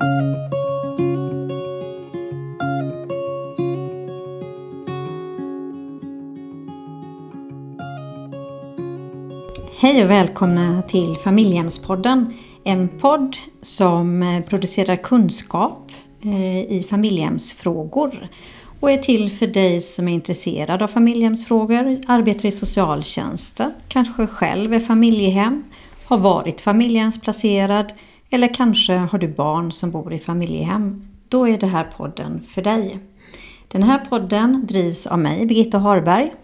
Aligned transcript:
Hej 0.00 0.08
och 10.04 10.10
välkomna 10.10 10.82
till 10.82 11.16
Familjehemspodden. 11.16 12.34
En 12.64 12.88
podd 12.88 13.36
som 13.62 14.22
eh, 14.22 14.40
producerar 14.44 14.96
kunskap 14.96 15.92
eh, 16.22 16.60
i 16.60 16.86
familjehemsfrågor 16.90 18.28
och 18.80 18.90
är 18.90 18.98
till 18.98 19.30
för 19.30 19.46
dig 19.46 19.80
som 19.80 20.08
är 20.08 20.12
intresserad 20.12 20.82
av 20.82 20.88
familjehemsfrågor, 20.88 22.00
arbetar 22.06 22.48
i 22.48 22.52
socialtjänsten, 22.52 23.72
kanske 23.88 24.26
själv 24.26 24.74
är 24.74 24.80
familjehem, 24.80 25.64
har 26.04 26.18
varit 26.18 26.60
familjehemsplacerad 26.60 27.92
eller 28.30 28.54
kanske 28.54 28.94
har 28.94 29.18
du 29.18 29.28
barn 29.28 29.72
som 29.72 29.90
bor 29.90 30.12
i 30.12 30.18
familjehem. 30.18 31.02
Då 31.28 31.48
är 31.48 31.58
det 31.58 31.66
här 31.66 31.84
podden 31.84 32.42
för 32.46 32.62
dig. 32.62 32.98
Den 33.68 33.82
här 33.82 33.98
podden 33.98 34.66
drivs 34.66 35.06
av 35.06 35.18
mig, 35.18 35.46
Birgitta 35.46 35.78
Harberg. 35.78 36.34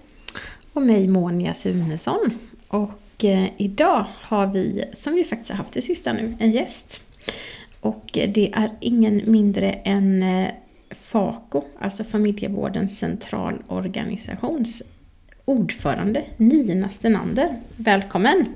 Och 0.73 0.83
mig, 0.83 1.09
Monia 1.09 1.55
Sunesson. 1.55 2.30
Och 2.69 3.24
eh, 3.24 3.45
idag 3.57 4.07
har 4.23 4.46
vi, 4.46 4.84
som 4.95 5.15
vi 5.15 5.24
faktiskt 5.24 5.51
har 5.51 5.57
haft 5.57 5.73
det 5.73 5.83
sista 5.83 6.12
nu, 6.12 6.37
en 6.38 6.51
gäst. 6.51 7.02
Och 7.80 8.18
eh, 8.18 8.30
det 8.30 8.52
är 8.52 8.71
ingen 8.80 9.23
mindre 9.27 9.73
än 9.73 10.23
eh, 10.23 10.48
FACO, 10.91 11.62
alltså 11.79 12.05
Familjevårdens 12.05 12.98
centralorganisations 12.98 14.82
ordförande 15.45 16.24
Nina 16.37 16.91
Stenander. 16.91 17.60
Välkommen! 17.77 18.46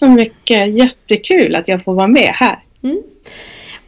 Så 0.00 0.08
mycket! 0.08 0.74
Jättekul 0.74 1.54
att 1.54 1.68
jag 1.68 1.84
får 1.84 1.94
vara 1.94 2.06
med 2.06 2.32
här. 2.34 2.58
Mm. 2.82 3.02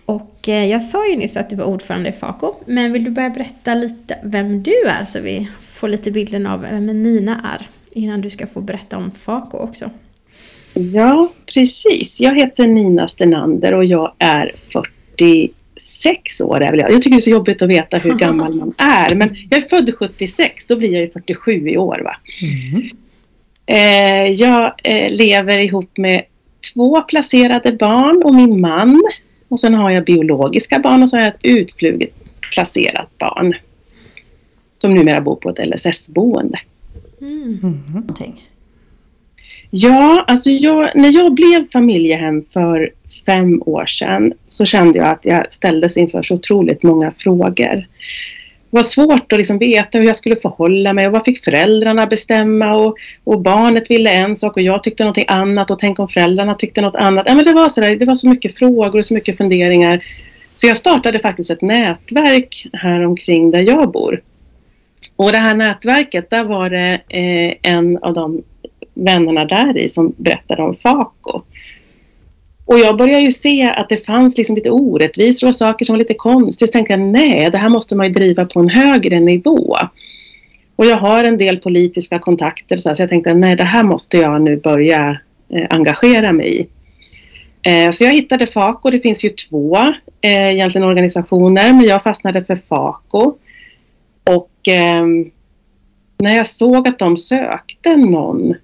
Och 0.04 0.48
eh, 0.48 0.66
jag 0.66 0.82
sa 0.82 1.08
ju 1.08 1.16
nyss 1.16 1.36
att 1.36 1.50
du 1.50 1.56
var 1.56 1.64
ordförande 1.64 2.08
i 2.08 2.12
FACO, 2.12 2.54
men 2.66 2.92
vill 2.92 3.04
du 3.04 3.10
börja 3.10 3.30
berätta 3.30 3.74
lite 3.74 4.18
vem 4.22 4.62
du 4.62 4.82
är 4.86 5.04
så 5.04 5.20
vi 5.20 5.48
får 5.60 5.88
lite 5.88 6.10
bilden 6.10 6.46
av 6.46 6.60
vem 6.60 7.02
Nina 7.02 7.58
är 7.58 7.66
innan 8.00 8.20
du 8.20 8.30
ska 8.30 8.46
få 8.46 8.60
berätta 8.60 8.96
om 8.96 9.10
FACO 9.10 9.58
också. 9.58 9.90
Ja, 10.74 11.32
precis. 11.46 12.20
Jag 12.20 12.36
heter 12.36 12.68
Nina 12.68 13.08
Stenander 13.08 13.74
och 13.74 13.84
jag 13.84 14.12
är 14.18 14.52
46 14.72 16.40
år. 16.40 16.60
Är 16.62 16.70
väl 16.70 16.80
jag. 16.80 16.92
jag 16.92 17.02
tycker 17.02 17.16
det 17.16 17.18
är 17.18 17.20
så 17.20 17.30
jobbigt 17.30 17.62
att 17.62 17.68
veta 17.68 17.98
hur 17.98 18.14
gammal 18.18 18.54
man 18.54 18.74
är. 18.78 19.14
Men 19.14 19.36
jag 19.50 19.62
är 19.64 19.68
född 19.68 19.94
76, 19.94 20.66
då 20.66 20.76
blir 20.76 20.92
jag 20.92 21.02
ju 21.02 21.10
47 21.10 21.68
i 21.68 21.76
år. 21.76 22.00
Va? 22.04 22.16
Mm. 22.72 22.90
Eh, 23.72 24.30
jag 24.32 24.72
eh, 24.84 25.10
lever 25.10 25.58
ihop 25.58 25.98
med 25.98 26.24
två 26.74 27.02
placerade 27.02 27.72
barn 27.72 28.22
och 28.24 28.34
min 28.34 28.60
man. 28.60 29.02
Och 29.48 29.60
sen 29.60 29.74
har 29.74 29.90
jag 29.90 30.04
biologiska 30.04 30.78
barn 30.78 31.02
och 31.02 31.08
så 31.08 31.16
har 31.16 31.24
jag 31.24 31.34
ett 31.34 31.40
utfluget 31.42 32.10
placerat 32.54 33.18
barn. 33.18 33.54
Som 34.78 34.94
numera 34.94 35.20
bor 35.20 35.36
på 35.36 35.50
ett 35.50 35.58
LSS-boende. 35.68 36.58
Mm. 37.20 37.58
Mm. 37.62 38.32
Ja, 39.70 40.24
alltså 40.28 40.50
jag, 40.50 40.90
när 40.94 41.14
jag 41.14 41.34
blev 41.34 41.68
familjehem 41.68 42.44
för 42.44 42.92
fem 43.26 43.62
år 43.66 43.86
sedan 43.86 44.32
så 44.48 44.64
kände 44.64 44.98
jag 44.98 45.08
att 45.08 45.24
jag 45.24 45.52
ställdes 45.52 45.96
inför 45.96 46.22
så 46.22 46.34
otroligt 46.34 46.82
många 46.82 47.10
frågor. 47.10 47.86
Det 48.72 48.78
var 48.78 48.82
svårt 48.82 49.32
att 49.32 49.38
liksom 49.38 49.58
veta 49.58 49.98
hur 49.98 50.06
jag 50.06 50.16
skulle 50.16 50.36
förhålla 50.36 50.92
mig 50.92 51.06
och 51.06 51.12
vad 51.12 51.24
fick 51.24 51.44
föräldrarna 51.44 52.06
bestämma 52.06 52.74
och, 52.76 52.96
och 53.24 53.40
barnet 53.40 53.90
ville 53.90 54.10
en 54.10 54.36
sak 54.36 54.56
och 54.56 54.62
jag 54.62 54.82
tyckte 54.82 55.04
någonting 55.04 55.24
annat 55.28 55.70
och 55.70 55.78
tänk 55.78 55.98
om 55.98 56.08
föräldrarna 56.08 56.54
tyckte 56.54 56.80
något 56.80 56.96
annat. 56.96 57.24
Ja, 57.26 57.34
men 57.34 57.44
det, 57.44 57.52
var 57.52 57.68
så 57.68 57.80
där, 57.80 57.96
det 57.96 58.04
var 58.04 58.14
så 58.14 58.28
mycket 58.28 58.56
frågor 58.56 58.98
och 58.98 59.04
så 59.04 59.14
mycket 59.14 59.36
funderingar. 59.36 60.04
Så 60.56 60.66
jag 60.66 60.76
startade 60.76 61.18
faktiskt 61.18 61.50
ett 61.50 61.62
nätverk 61.62 62.66
här 62.72 63.06
omkring 63.06 63.50
där 63.50 63.62
jag 63.62 63.92
bor. 63.92 64.22
Och 65.16 65.32
det 65.32 65.38
här 65.38 65.54
nätverket, 65.54 66.30
där 66.30 66.44
var 66.44 66.70
det 66.70 67.00
eh, 67.08 67.72
en 67.72 67.98
av 67.98 68.14
de 68.14 68.42
vännerna 68.94 69.44
där 69.44 69.78
i 69.78 69.88
som 69.88 70.14
berättade 70.16 70.62
om 70.62 70.74
FACO. 70.74 71.42
Och 72.64 72.78
jag 72.78 72.96
började 72.96 73.22
ju 73.22 73.32
se 73.32 73.62
att 73.62 73.88
det 73.88 73.96
fanns 74.06 74.38
liksom 74.38 74.56
lite 74.56 74.70
orättvisor 74.70 75.48
och 75.48 75.56
saker 75.56 75.84
som 75.84 75.92
var 75.92 75.98
lite 75.98 76.14
konstigt. 76.14 76.68
Så 76.68 76.72
tänkte 76.72 76.92
jag, 76.92 77.00
nej, 77.00 77.50
det 77.50 77.58
här 77.58 77.68
måste 77.68 77.96
man 77.96 78.06
ju 78.06 78.12
driva 78.12 78.44
på 78.44 78.60
en 78.60 78.68
högre 78.68 79.20
nivå. 79.20 79.76
Och 80.76 80.86
jag 80.86 80.96
har 80.96 81.24
en 81.24 81.38
del 81.38 81.56
politiska 81.56 82.18
kontakter 82.18 82.76
så, 82.76 82.96
så 82.96 83.02
jag 83.02 83.08
tänkte, 83.08 83.34
nej, 83.34 83.56
det 83.56 83.64
här 83.64 83.82
måste 83.82 84.16
jag 84.18 84.42
nu 84.42 84.56
börja 84.56 85.20
eh, 85.48 85.66
engagera 85.70 86.32
mig 86.32 86.60
i. 86.60 86.68
Eh, 87.70 87.90
så 87.90 88.04
jag 88.04 88.12
hittade 88.12 88.46
FACO, 88.46 88.90
det 88.90 89.00
finns 89.00 89.24
ju 89.24 89.28
två 89.28 89.76
eh, 90.20 90.52
egentligen 90.52 90.88
organisationer, 90.88 91.72
men 91.72 91.84
jag 91.84 92.02
fastnade 92.02 92.44
för 92.44 92.56
FACO. 92.56 93.34
Och 94.24 94.68
eh, 94.68 95.06
när 96.18 96.36
jag 96.36 96.46
såg 96.46 96.88
att 96.88 96.98
de 96.98 97.16
sökte 97.16 97.96
någon 97.96 98.54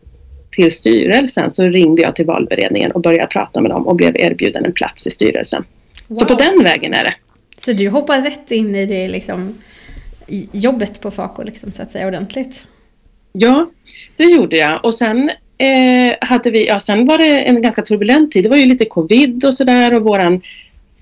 till 0.51 0.73
styrelsen 0.73 1.51
så 1.51 1.65
ringde 1.65 2.03
jag 2.03 2.17
till 2.17 2.27
valberedningen 2.27 2.91
och 2.91 3.01
började 3.01 3.29
prata 3.29 3.61
med 3.61 3.71
dem 3.71 3.87
och 3.87 3.97
blev 3.97 4.17
erbjuden 4.17 4.65
en 4.67 4.73
plats 4.73 5.07
i 5.07 5.11
styrelsen. 5.11 5.65
Wow. 6.07 6.17
Så 6.17 6.25
på 6.25 6.35
den 6.35 6.65
vägen 6.65 6.95
är 6.95 7.05
det. 7.05 7.15
Så 7.59 7.73
du 7.73 7.89
hoppade 7.89 8.29
rätt 8.31 8.51
in 8.51 8.75
i 8.75 8.87
det 8.87 9.09
liksom, 9.09 9.59
jobbet 10.53 11.01
på 11.01 11.11
FACO 11.11 11.43
liksom, 11.43 11.73
så 11.73 11.83
att 11.83 11.91
säga 11.91 12.07
ordentligt? 12.07 12.67
Ja, 13.33 13.71
det 14.17 14.25
gjorde 14.25 14.57
jag. 14.57 14.85
Och 14.85 14.95
sen 14.95 15.31
eh, 15.59 16.15
hade 16.21 16.51
vi, 16.51 16.67
ja 16.67 16.81
sen 16.81 17.07
var 17.07 17.19
det 17.19 17.39
en 17.39 17.63
ganska 17.63 17.83
turbulent 17.83 18.33
tid. 18.33 18.45
Det 18.45 18.49
var 18.49 18.57
ju 18.57 18.67
lite 18.67 18.85
covid 18.85 19.45
och 19.45 19.55
sådär 19.55 19.95
och 19.95 20.03
våran 20.03 20.43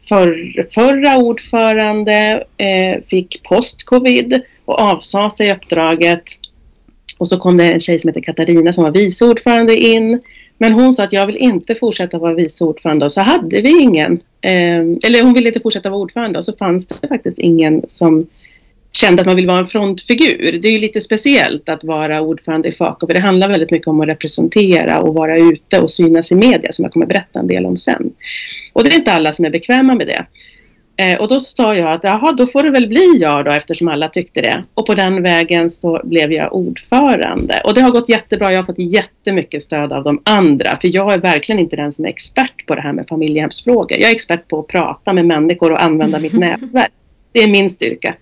för, 0.09 0.63
förra 0.75 1.17
ordförande 1.17 2.45
eh, 2.57 3.03
fick 3.05 3.43
post-covid 3.43 4.43
och 4.65 4.81
avsade 4.81 5.31
sig 5.31 5.53
uppdraget. 5.53 6.23
Och 7.19 7.29
så 7.29 7.39
kom 7.39 7.57
det 7.57 7.73
en 7.73 7.81
tjej 7.81 7.99
som 7.99 8.09
heter 8.09 8.21
Katarina 8.21 8.73
som 8.73 8.85
var 8.85 8.93
vice 8.93 9.25
ordförande 9.25 9.77
in. 9.77 10.21
Men 10.59 10.73
hon 10.73 10.95
sa 10.95 11.05
att 11.05 11.13
jag 11.13 11.27
vill 11.27 11.37
inte 11.37 11.75
fortsätta 11.75 12.19
vara 12.19 12.35
vice 12.35 12.65
ordförande 12.65 13.05
och 13.05 13.13
så 13.13 13.21
hade 13.21 13.61
vi 13.61 13.83
ingen. 13.83 14.13
Eh, 14.41 14.81
eller 15.07 15.23
hon 15.23 15.33
ville 15.33 15.49
inte 15.49 15.61
fortsätta 15.61 15.91
vara 15.91 16.01
ordförande 16.01 16.39
och 16.39 16.45
så 16.45 16.53
fanns 16.53 16.87
det 16.87 17.09
faktiskt 17.09 17.39
ingen 17.39 17.83
som 17.89 18.27
kände 18.97 19.21
att 19.21 19.27
man 19.27 19.37
vill 19.37 19.47
vara 19.47 19.59
en 19.59 19.67
frontfigur. 19.67 20.59
Det 20.63 20.69
är 20.69 20.73
ju 20.73 20.79
lite 20.79 21.01
speciellt 21.01 21.69
att 21.69 21.85
vara 21.85 22.21
ordförande 22.21 22.69
i 22.69 22.73
FACO 22.73 23.07
för 23.07 23.15
det 23.15 23.21
handlar 23.21 23.49
väldigt 23.49 23.71
mycket 23.71 23.89
om 23.89 24.01
att 24.01 24.09
representera 24.09 25.01
och 25.01 25.15
vara 25.15 25.39
ute 25.39 25.81
och 25.81 25.91
synas 25.91 26.33
i 26.33 26.35
media 26.35 26.73
som 26.73 26.83
jag 26.83 26.93
kommer 26.93 27.07
berätta 27.07 27.39
en 27.39 27.47
del 27.47 27.67
om 27.67 27.77
sen. 27.77 28.13
Och 28.73 28.85
det 28.85 28.91
är 28.91 28.95
inte 28.95 29.13
alla 29.13 29.33
som 29.33 29.45
är 29.45 29.51
bekväma 29.51 29.95
med 29.95 30.07
det. 30.07 30.27
Eh, 30.97 31.21
och 31.21 31.29
då 31.29 31.41
sa 31.41 31.75
jag 31.75 31.93
att 31.93 32.05
jaha, 32.05 32.33
då 32.33 32.47
får 32.47 32.63
det 32.63 32.71
väl 32.71 32.89
bli 32.89 33.17
jag 33.21 33.45
då 33.45 33.51
eftersom 33.51 33.89
alla 33.89 34.09
tyckte 34.09 34.41
det. 34.41 34.65
Och 34.75 34.87
på 34.87 34.95
den 34.95 35.23
vägen 35.23 35.71
så 35.71 36.01
blev 36.05 36.33
jag 36.33 36.55
ordförande. 36.55 37.61
Och 37.65 37.75
det 37.75 37.81
har 37.81 37.91
gått 37.91 38.09
jättebra. 38.09 38.53
Jag 38.53 38.59
har 38.59 38.65
fått 38.65 38.79
jättemycket 38.79 39.63
stöd 39.63 39.93
av 39.93 40.05
de 40.05 40.21
andra. 40.25 40.77
För 40.81 40.95
jag 40.97 41.13
är 41.13 41.19
verkligen 41.19 41.59
inte 41.59 41.77
den 41.77 41.93
som 41.93 42.05
är 42.05 42.09
expert 42.09 42.67
på 42.67 42.75
det 42.75 42.81
här 42.81 42.93
med 42.93 43.09
familjehemsfrågor. 43.09 43.99
Jag 43.99 44.11
är 44.11 44.15
expert 44.15 44.49
på 44.49 44.59
att 44.61 44.67
prata 44.67 45.13
med 45.13 45.27
människor 45.27 45.73
och 45.73 45.83
använda 45.83 46.19
mitt 46.19 46.33
nätverk. 46.39 46.93
Det 47.33 47.43
är 47.43 47.49
min 47.49 47.71
styrka 47.71 48.15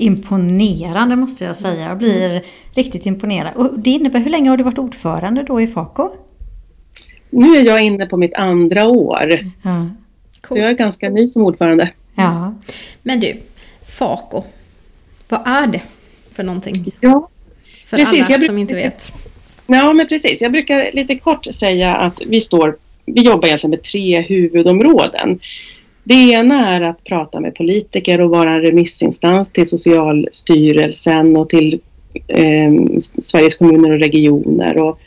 imponerande 0.00 1.16
måste 1.16 1.44
jag 1.44 1.56
säga. 1.56 1.88
Jag 1.88 1.98
blir 1.98 2.42
riktigt 2.74 3.06
imponerad. 3.06 3.52
Och 3.56 3.78
det 3.78 3.90
innebär, 3.90 4.20
hur 4.20 4.30
länge 4.30 4.50
har 4.50 4.56
du 4.56 4.64
varit 4.64 4.78
ordförande 4.78 5.42
då 5.42 5.60
i 5.60 5.66
FACO? 5.66 6.08
Nu 7.30 7.56
är 7.56 7.62
jag 7.62 7.82
inne 7.82 8.06
på 8.06 8.16
mitt 8.16 8.34
andra 8.34 8.88
år. 8.88 9.52
Ja. 9.62 9.86
Cool. 10.40 10.58
Jag 10.58 10.68
är 10.70 10.74
ganska 10.74 11.10
ny 11.10 11.28
som 11.28 11.42
ordförande. 11.42 11.92
Ja. 12.14 12.54
Men 13.02 13.20
du, 13.20 13.40
FACO, 13.86 14.42
vad 15.28 15.40
är 15.46 15.66
det 15.66 15.82
för 16.32 16.42
någonting? 16.42 16.92
Ja, 17.00 17.28
för 17.86 17.96
precis, 17.96 18.30
alla 18.30 18.46
som 18.46 18.58
inte 18.58 18.74
vet. 18.74 19.12
Ja, 19.66 19.92
men 19.92 20.06
precis. 20.06 20.40
Jag 20.40 20.52
brukar 20.52 20.90
lite 20.92 21.18
kort 21.18 21.44
säga 21.44 21.96
att 21.96 22.20
vi 22.26 22.40
står 22.40 22.76
vi 23.04 23.22
jobbar 23.22 23.48
egentligen 23.48 23.70
med 23.70 23.82
tre 23.82 24.20
huvudområden. 24.20 25.40
Det 26.04 26.14
ena 26.14 26.68
är 26.68 26.80
att 26.80 27.04
prata 27.04 27.40
med 27.40 27.54
politiker 27.54 28.20
och 28.20 28.30
vara 28.30 28.52
en 28.52 28.62
remissinstans 28.62 29.52
till 29.52 29.68
Socialstyrelsen 29.68 31.36
och 31.36 31.48
till 31.48 31.80
eh, 32.28 32.72
Sveriges 32.98 33.54
kommuner 33.54 33.90
och 33.90 34.00
regioner 34.00 34.78
och, 34.78 35.00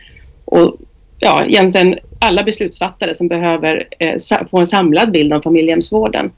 och 0.46 0.75
ja, 1.24 1.46
egentligen 1.46 2.00
alla 2.20 2.44
beslutsfattare 2.44 3.14
som 3.14 3.28
behöver 3.28 3.88
eh, 4.00 4.16
få 4.52 4.60
en 4.60 4.68
samlad 4.68 5.12
bild 5.12 5.34
av 5.34 5.42
familjehemsvården. 5.42 6.31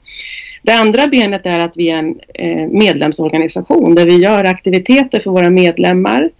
Det 0.62 0.72
andra 0.72 1.06
benet 1.06 1.46
är 1.46 1.60
att 1.60 1.76
vi 1.76 1.90
är 1.90 1.98
en 1.98 2.20
eh, 2.34 2.68
medlemsorganisation 2.68 3.94
där 3.94 4.04
vi 4.04 4.16
gör 4.16 4.44
aktiviteter 4.44 5.20
för 5.20 5.30
våra 5.30 5.50
medlemmar 5.50 6.30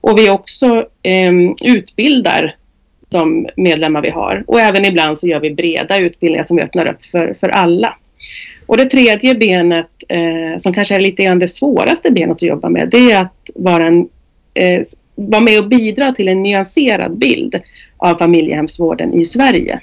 och 0.00 0.18
vi 0.18 0.30
också 0.30 0.86
eh, 1.02 1.32
utbildar 1.64 2.54
de 3.08 3.48
medlemmar 3.56 4.02
vi 4.02 4.10
har. 4.10 4.44
Och 4.46 4.60
även 4.60 4.84
ibland 4.84 5.18
så 5.18 5.26
gör 5.26 5.40
vi 5.40 5.50
breda 5.50 5.98
utbildningar 5.98 6.44
som 6.44 6.56
vi 6.56 6.62
öppnar 6.62 6.90
upp 6.90 7.04
för, 7.04 7.34
för 7.34 7.48
alla. 7.48 7.96
Och 8.66 8.76
det 8.76 8.84
tredje 8.84 9.34
benet, 9.34 9.90
eh, 10.08 10.58
som 10.58 10.72
kanske 10.72 10.94
är 10.94 11.00
lite 11.00 11.24
grann 11.24 11.38
det 11.38 11.48
svåraste 11.48 12.10
benet 12.10 12.36
att 12.36 12.42
jobba 12.42 12.68
med, 12.68 12.88
det 12.90 13.12
är 13.12 13.20
att 13.20 13.50
vara, 13.54 13.86
en, 13.86 14.08
eh, 14.54 14.82
vara 15.14 15.40
med 15.40 15.58
och 15.58 15.68
bidra 15.68 16.12
till 16.12 16.28
en 16.28 16.42
nyanserad 16.42 17.18
bild 17.18 17.60
av 17.96 18.14
familjehemsvården 18.14 19.14
i 19.14 19.24
Sverige. 19.24 19.80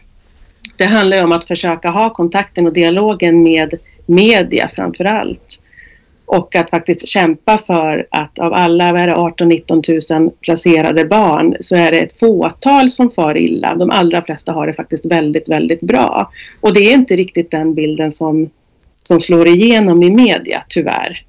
det 0.78 0.86
handlar 0.86 1.18
ju 1.18 1.24
om 1.24 1.32
att 1.32 1.48
försöka 1.48 1.90
ha 1.90 2.10
kontakten 2.10 2.68
och 2.68 2.74
dialogen 2.74 3.44
med 3.44 3.74
media 4.06 4.68
framför 4.68 5.06
allt. 5.06 5.62
Och 6.26 6.56
att 6.56 6.70
faktiskt 6.70 7.08
kämpa 7.08 7.58
för 7.58 8.08
att 8.12 8.40
av 8.40 8.54
alla 8.54 8.92
18-19 8.92 10.20
000 10.20 10.32
placerade 10.42 11.06
barn 11.06 11.56
så 11.60 11.76
är 11.76 11.92
det 11.92 12.00
ett 12.00 12.20
fåtal 12.20 12.90
som 12.90 13.12
far 13.12 13.38
illa. 13.38 13.76
De 13.76 13.90
allra 13.90 14.22
flesta 14.22 14.52
har 14.52 14.68
det 14.68 14.74
faktiskt 14.74 15.06
väldigt, 15.06 15.50
väldigt 15.50 15.82
bra. 15.82 16.32
Och 16.62 16.74
det 16.74 16.80
är 16.80 16.94
inte 16.94 17.16
riktigt 17.16 17.52
den 17.52 17.74
bilden 17.74 18.12
som, 18.12 18.50
som 19.02 19.20
slår 19.20 19.48
igenom 19.48 20.04
i 20.04 20.10
media, 20.10 20.64
tyvärr. 20.70 21.26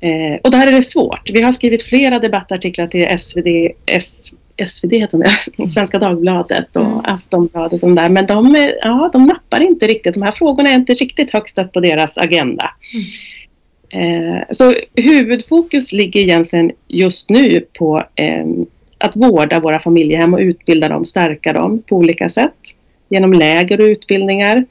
Eh, 0.00 0.40
och 0.42 0.50
där 0.50 0.66
är 0.66 0.72
det 0.72 0.82
svårt. 0.82 1.30
Vi 1.30 1.42
har 1.42 1.52
skrivit 1.52 1.82
flera 1.82 2.18
debattartiklar 2.18 2.86
till 2.86 3.18
SvD, 3.18 3.46
S, 3.86 4.32
SvD 4.66 4.92
heter 4.92 5.18
de, 5.56 5.66
Svenska 5.66 5.98
Dagbladet 5.98 6.76
och 6.76 6.84
mm. 6.84 7.00
Aftonbladet. 7.04 7.80
De 7.80 7.94
där. 7.94 8.08
Men 8.08 8.26
de, 8.26 8.72
ja, 8.82 9.10
de 9.12 9.26
nappar 9.26 9.60
inte 9.60 9.86
riktigt. 9.86 10.14
De 10.14 10.22
här 10.22 10.32
frågorna 10.32 10.70
är 10.70 10.74
inte 10.74 10.94
riktigt 10.94 11.30
högst 11.30 11.58
upp 11.58 11.72
på 11.72 11.80
deras 11.80 12.18
agenda. 12.18 12.70
Mm. 12.94 13.04
Eh, 13.90 14.42
så 14.50 14.74
huvudfokus 14.96 15.92
ligger 15.92 16.20
egentligen 16.20 16.70
just 16.88 17.30
nu 17.30 17.66
på 17.78 18.04
eh, 18.14 18.46
att 18.98 19.16
vårda 19.16 19.60
våra 19.60 19.80
familjehem 19.80 20.34
och 20.34 20.40
utbilda 20.40 20.88
dem, 20.88 21.04
stärka 21.04 21.52
dem 21.52 21.82
på 21.82 21.96
olika 21.96 22.30
sätt. 22.30 22.54
Genom 23.08 23.32
läger 23.32 23.80
och 23.80 23.84
utbildningar. 23.84 24.64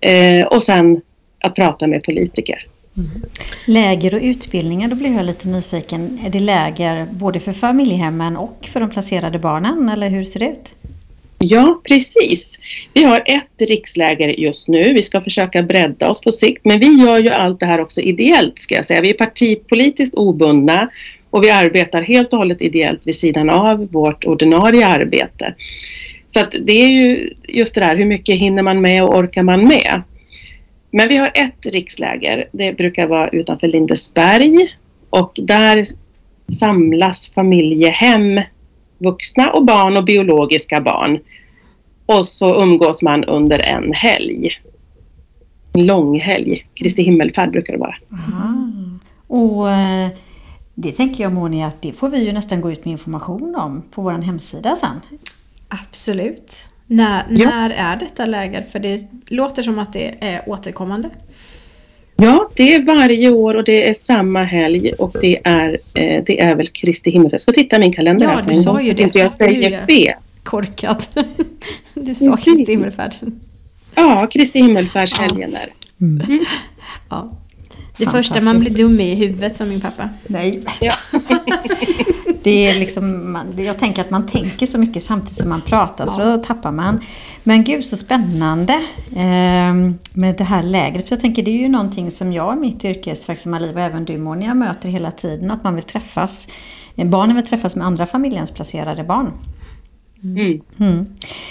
Eh, 0.00 0.46
och 0.46 0.62
sen 0.62 1.00
att 1.40 1.54
prata 1.54 1.86
med 1.86 2.02
politiker. 2.02 2.66
Mm. 2.96 3.22
Läger 3.66 4.14
och 4.14 4.20
utbildningar, 4.22 4.88
då 4.88 4.96
blir 4.96 5.16
jag 5.16 5.24
lite 5.26 5.48
nyfiken. 5.48 6.18
Är 6.24 6.30
det 6.30 6.40
läger 6.40 7.06
både 7.10 7.40
för 7.40 7.52
familjehemmen 7.52 8.36
och 8.36 8.68
för 8.72 8.80
de 8.80 8.90
placerade 8.90 9.38
barnen 9.38 9.88
eller 9.88 10.10
hur 10.10 10.24
ser 10.24 10.40
det 10.40 10.48
ut? 10.48 10.74
Ja, 11.38 11.80
precis. 11.84 12.60
Vi 12.94 13.04
har 13.04 13.22
ett 13.26 13.68
riksläger 13.68 14.28
just 14.28 14.68
nu. 14.68 14.92
Vi 14.92 15.02
ska 15.02 15.20
försöka 15.20 15.62
bredda 15.62 16.10
oss 16.10 16.20
på 16.20 16.32
sikt. 16.32 16.64
Men 16.64 16.80
vi 16.80 17.02
gör 17.02 17.18
ju 17.18 17.30
allt 17.30 17.60
det 17.60 17.66
här 17.66 17.80
också 17.80 18.00
ideellt 18.00 18.58
ska 18.58 18.74
jag 18.74 18.86
säga. 18.86 19.00
Vi 19.00 19.10
är 19.10 19.14
partipolitiskt 19.14 20.14
obundna 20.14 20.90
och 21.30 21.44
vi 21.44 21.50
arbetar 21.50 22.02
helt 22.02 22.32
och 22.32 22.38
hållet 22.38 22.62
ideellt 22.62 23.00
vid 23.04 23.14
sidan 23.14 23.50
av 23.50 23.88
vårt 23.92 24.24
ordinarie 24.24 24.86
arbete. 24.86 25.54
Så 26.28 26.40
att 26.40 26.54
det 26.60 26.72
är 26.72 26.88
ju 26.88 27.34
just 27.48 27.74
det 27.74 27.80
där, 27.80 27.96
hur 27.96 28.04
mycket 28.04 28.38
hinner 28.38 28.62
man 28.62 28.80
med 28.80 29.04
och 29.04 29.16
orkar 29.16 29.42
man 29.42 29.68
med? 29.68 30.02
Men 30.96 31.08
vi 31.08 31.16
har 31.16 31.30
ett 31.34 31.66
riksläger. 31.66 32.48
Det 32.52 32.72
brukar 32.72 33.06
vara 33.06 33.28
utanför 33.28 33.68
Lindesberg 33.68 34.68
och 35.10 35.32
där 35.42 35.84
samlas 36.58 37.34
familjehem 37.34 38.40
vuxna 38.98 39.50
och 39.50 39.64
barn 39.64 39.96
och 39.96 40.04
biologiska 40.04 40.80
barn. 40.80 41.18
Och 42.06 42.26
så 42.26 42.62
umgås 42.62 43.02
man 43.02 43.24
under 43.24 43.58
en 43.58 43.92
helg. 43.92 44.50
En 45.72 45.86
långhelg. 45.86 46.66
Kristi 46.74 47.02
himmelfärd 47.02 47.50
brukar 47.50 47.72
det 47.72 47.78
vara. 47.78 47.96
Aha. 48.12 48.54
Och 49.26 49.70
eh, 49.70 50.08
det 50.74 50.92
tänker 50.92 51.22
jag 51.22 51.32
Moni 51.32 51.64
att 51.64 51.82
det 51.82 51.92
får 51.92 52.08
vi 52.08 52.24
ju 52.26 52.32
nästan 52.32 52.60
gå 52.60 52.72
ut 52.72 52.84
med 52.84 52.92
information 52.92 53.54
om 53.56 53.82
på 53.90 54.02
vår 54.02 54.10
hemsida 54.10 54.76
sen. 54.76 55.00
Absolut. 55.68 56.68
När, 56.86 57.24
ja. 57.30 57.50
när 57.50 57.70
är 57.70 57.96
detta 57.96 58.26
läger? 58.26 58.66
För 58.72 58.78
det 58.78 59.00
låter 59.28 59.62
som 59.62 59.78
att 59.78 59.92
det 59.92 60.14
är 60.20 60.48
återkommande. 60.48 61.10
Ja, 62.16 62.50
det 62.54 62.74
är 62.74 62.82
varje 62.82 63.30
år 63.30 63.54
och 63.54 63.64
det 63.64 63.88
är 63.88 63.94
samma 63.94 64.42
helg 64.42 64.92
och 64.92 65.16
det 65.20 65.40
är, 65.44 65.78
eh, 65.94 66.24
det 66.26 66.40
är 66.40 66.56
väl 66.56 66.66
Kristi 66.66 67.10
himmelfärd. 67.10 67.40
Ska 67.40 67.52
titta 67.52 67.76
i 67.76 67.78
min 67.78 67.92
kalender. 67.92 68.26
Ja, 68.26 68.54
du 68.54 68.62
sa 68.62 68.80
ju 68.80 68.92
det. 68.92 69.02
Inte 69.02 69.18
jag 69.18 69.32
säger 69.32 69.86
fel. 69.86 70.14
Korkat. 70.42 71.10
Du 71.94 72.14
sa 72.14 72.30
Precis. 72.30 72.44
Kristi 72.44 72.72
himmelfärd. 72.72 73.12
Ja, 73.94 74.26
Kristi 74.30 74.58
himmelfärdshelgen 74.58 75.50
ja. 75.52 75.58
där. 75.58 75.68
Mm. 76.06 76.26
Mm. 76.26 76.44
Ja. 77.10 77.32
Det 77.96 78.06
första 78.06 78.40
man 78.40 78.60
blir 78.60 78.70
dum 78.70 79.00
i 79.00 79.14
huvudet 79.14 79.56
som 79.56 79.68
min 79.68 79.80
pappa. 79.80 80.08
Nej. 80.26 80.62
Ja. 80.80 80.94
det 82.46 82.66
är 82.66 82.78
liksom, 82.78 83.32
man, 83.32 83.64
jag 83.64 83.78
tänker 83.78 84.00
att 84.02 84.10
man 84.10 84.26
tänker 84.26 84.66
så 84.66 84.78
mycket 84.78 85.02
samtidigt 85.02 85.38
som 85.38 85.48
man 85.48 85.60
pratar 85.60 86.06
så 86.06 86.18
då 86.18 86.36
tappar 86.42 86.72
man. 86.72 87.00
Men 87.42 87.64
gud 87.64 87.84
så 87.84 87.96
spännande 87.96 88.72
eh, 89.10 89.74
med 90.12 90.34
det 90.38 90.44
här 90.44 90.62
lägret. 90.62 91.08
För 91.08 91.14
jag 91.14 91.20
tänker 91.20 91.42
det 91.42 91.50
är 91.50 91.58
ju 91.58 91.68
någonting 91.68 92.10
som 92.10 92.32
jag 92.32 92.56
i 92.56 92.58
mitt 92.58 92.84
yrkesverksamma 92.84 93.58
liv 93.58 93.74
och 93.74 93.80
även 93.80 94.04
du 94.04 94.18
Monia 94.18 94.54
möter 94.54 94.88
hela 94.88 95.10
tiden. 95.10 95.50
Att 95.50 95.64
man 95.64 95.74
vill 95.74 95.84
träffas. 95.84 96.48
Barnen 96.94 97.36
vill 97.36 97.46
träffas 97.46 97.76
med 97.76 97.86
andra 97.86 98.06
familjehemsplacerade 98.06 99.04
barn. 99.04 99.32
Mm. 100.36 100.60
Mm. 100.80 101.06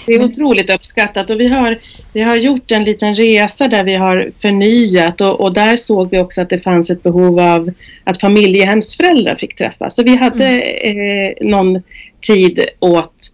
Det 0.05 0.13
är 0.13 0.23
otroligt 0.23 0.75
uppskattat 0.75 1.29
och 1.29 1.39
vi 1.39 1.47
har, 1.47 1.77
vi 2.13 2.21
har 2.21 2.35
gjort 2.35 2.71
en 2.71 2.83
liten 2.83 3.15
resa 3.15 3.67
där 3.67 3.83
vi 3.83 3.95
har 3.95 4.31
förnyat 4.37 5.21
och, 5.21 5.41
och 5.41 5.53
där 5.53 5.77
såg 5.77 6.11
vi 6.11 6.19
också 6.19 6.41
att 6.41 6.49
det 6.49 6.59
fanns 6.59 6.89
ett 6.89 7.03
behov 7.03 7.39
av 7.39 7.71
att 8.03 8.21
familjehemsföräldrar 8.21 9.35
fick 9.35 9.55
träffas. 9.55 9.95
Så 9.95 10.03
vi 10.03 10.15
hade 10.15 10.45
mm. 10.45 11.27
eh, 11.27 11.47
någon 11.49 11.81
tid 12.21 12.65
åt 12.79 13.31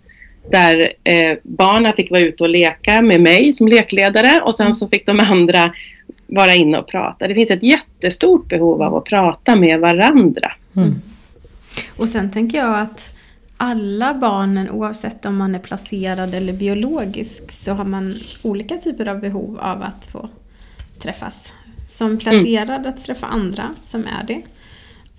där 0.51 0.89
eh, 1.03 1.37
barnen 1.43 1.93
fick 1.93 2.11
vara 2.11 2.21
ute 2.21 2.43
och 2.43 2.49
leka 2.49 3.01
med 3.01 3.21
mig 3.21 3.53
som 3.53 3.67
lekledare 3.67 4.41
och 4.43 4.55
sen 4.55 4.73
så 4.73 4.87
fick 4.87 5.05
de 5.05 5.19
andra 5.19 5.73
vara 6.27 6.55
inne 6.55 6.77
och 6.77 6.87
prata. 6.87 7.27
Det 7.27 7.35
finns 7.35 7.51
ett 7.51 7.63
jättestort 7.63 8.47
behov 8.47 8.81
av 8.81 8.95
att 8.95 9.05
prata 9.05 9.55
med 9.55 9.79
varandra. 9.79 10.51
Mm. 10.75 11.01
Och 11.97 12.09
sen 12.09 12.31
tänker 12.31 12.57
jag 12.57 12.79
att 12.79 13.15
alla 13.61 14.13
barnen, 14.13 14.69
oavsett 14.69 15.25
om 15.25 15.37
man 15.37 15.55
är 15.55 15.59
placerad 15.59 16.33
eller 16.33 16.53
biologisk, 16.53 17.51
så 17.51 17.73
har 17.73 17.85
man 17.85 18.15
olika 18.41 18.77
typer 18.77 19.07
av 19.07 19.19
behov 19.19 19.59
av 19.59 19.81
att 19.83 20.05
få 20.05 20.29
träffas. 20.99 21.53
Som 21.87 22.17
placerad 22.17 22.87
att 22.87 23.05
träffa 23.05 23.27
andra 23.27 23.69
som 23.81 24.07
är 24.07 24.23
det. 24.27 24.41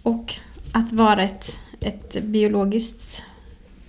Och 0.03 0.35
att 0.73 0.93
vara 0.93 1.23
ett, 1.23 1.59
ett 1.81 2.23
biologiskt 2.23 3.23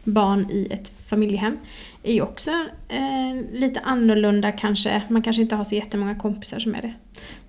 barn 0.03 0.51
i 0.51 0.67
ett 0.71 0.91
familjehem 1.07 1.57
är 2.03 2.13
ju 2.13 2.21
också 2.21 2.51
eh, 2.89 3.35
lite 3.51 3.79
annorlunda 3.79 4.51
kanske. 4.51 5.01
Man 5.07 5.21
kanske 5.21 5.41
inte 5.41 5.55
har 5.55 5.63
så 5.63 5.75
jättemånga 5.75 6.15
kompisar 6.15 6.59
som 6.59 6.75
är 6.75 6.81
det. 6.81 6.93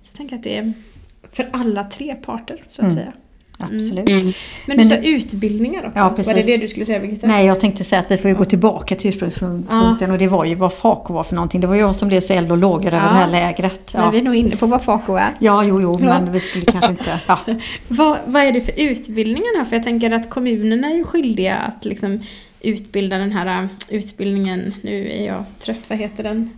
Så 0.01 0.09
jag 0.11 0.17
tänker 0.17 0.35
att 0.35 0.43
det 0.43 0.57
är 0.57 0.73
för 1.31 1.49
alla 1.53 1.83
tre 1.83 2.15
parter 2.15 2.63
så 2.67 2.81
att 2.81 2.91
mm. 2.91 2.95
säga. 2.95 3.13
Absolut. 3.59 4.09
Mm. 4.09 4.33
Men 4.65 4.77
du 4.77 4.85
sa 4.85 4.95
utbildningar 4.95 5.87
också. 5.87 5.99
Ja, 5.99 6.09
precis. 6.09 6.33
Var 6.33 6.41
det 6.41 6.45
det 6.45 6.57
du 6.57 6.67
skulle 6.67 6.85
säga 6.85 6.99
Birgitta? 6.99 7.27
Nej, 7.27 7.45
jag 7.45 7.59
tänkte 7.59 7.83
säga 7.83 7.99
att 7.99 8.11
vi 8.11 8.17
får 8.17 8.29
ju 8.29 8.37
gå 8.37 8.45
tillbaka 8.45 8.95
till 8.95 9.09
ursprungspunkten 9.09 9.97
ja. 9.99 10.11
och 10.11 10.17
det 10.17 10.27
var 10.27 10.45
ju 10.45 10.55
vad 10.55 10.73
FACO 10.73 11.13
var 11.13 11.23
för 11.23 11.35
någonting. 11.35 11.61
Det 11.61 11.67
var 11.67 11.75
jag 11.75 11.95
som 11.95 12.07
blev 12.07 12.21
så 12.21 12.33
eld 12.33 12.51
och 12.51 12.57
lågor 12.57 12.93
ja. 12.93 12.97
över 12.97 13.07
det 13.07 13.13
här 13.13 13.31
lägret. 13.31 13.91
Ja. 13.93 14.01
Men 14.01 14.11
vi 14.11 14.17
är 14.17 14.23
nog 14.23 14.35
inne 14.35 14.55
på 14.55 14.65
vad 14.65 14.83
FACO 14.83 15.15
är. 15.15 15.29
Ja, 15.39 15.63
jo, 15.63 15.81
jo, 15.81 15.99
men 15.99 16.31
vi 16.31 16.39
skulle 16.39 16.65
kanske 16.65 16.91
inte... 16.91 17.19
Ja. 17.27 17.39
vad, 17.87 18.17
vad 18.25 18.43
är 18.43 18.51
det 18.51 18.61
för 18.61 18.73
utbildningar 18.77 19.57
här? 19.57 19.65
För 19.65 19.75
jag 19.75 19.83
tänker 19.83 20.11
att 20.11 20.29
kommunerna 20.29 20.87
är 20.87 20.95
ju 20.95 21.03
skyldiga 21.03 21.55
att 21.55 21.85
liksom 21.85 22.19
utbilda 22.61 23.17
den 23.17 23.31
här 23.31 23.63
äh, 23.63 23.67
utbildningen. 23.89 24.73
Nu 24.81 25.11
är 25.11 25.25
jag 25.25 25.43
trött, 25.59 25.81
vad 25.87 25.99
heter 25.99 26.23
den? 26.23 26.49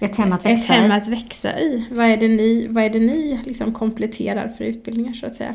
Ett 0.00 0.16
hem 0.16 0.32
att 0.32 0.46
växa 0.46 0.74
Ett 0.74 0.80
hem 0.80 0.90
att 0.92 1.08
växa 1.08 1.58
i. 1.58 1.84
Vad 1.90 2.06
är 2.06 2.16
det 2.16 2.28
ni, 2.28 2.66
vad 2.70 2.84
är 2.84 2.90
det 2.90 2.98
ni 2.98 3.40
liksom 3.46 3.74
kompletterar 3.74 4.48
för 4.58 4.64
utbildningar 4.64 5.12
så 5.12 5.26
att 5.26 5.34
säga? 5.34 5.54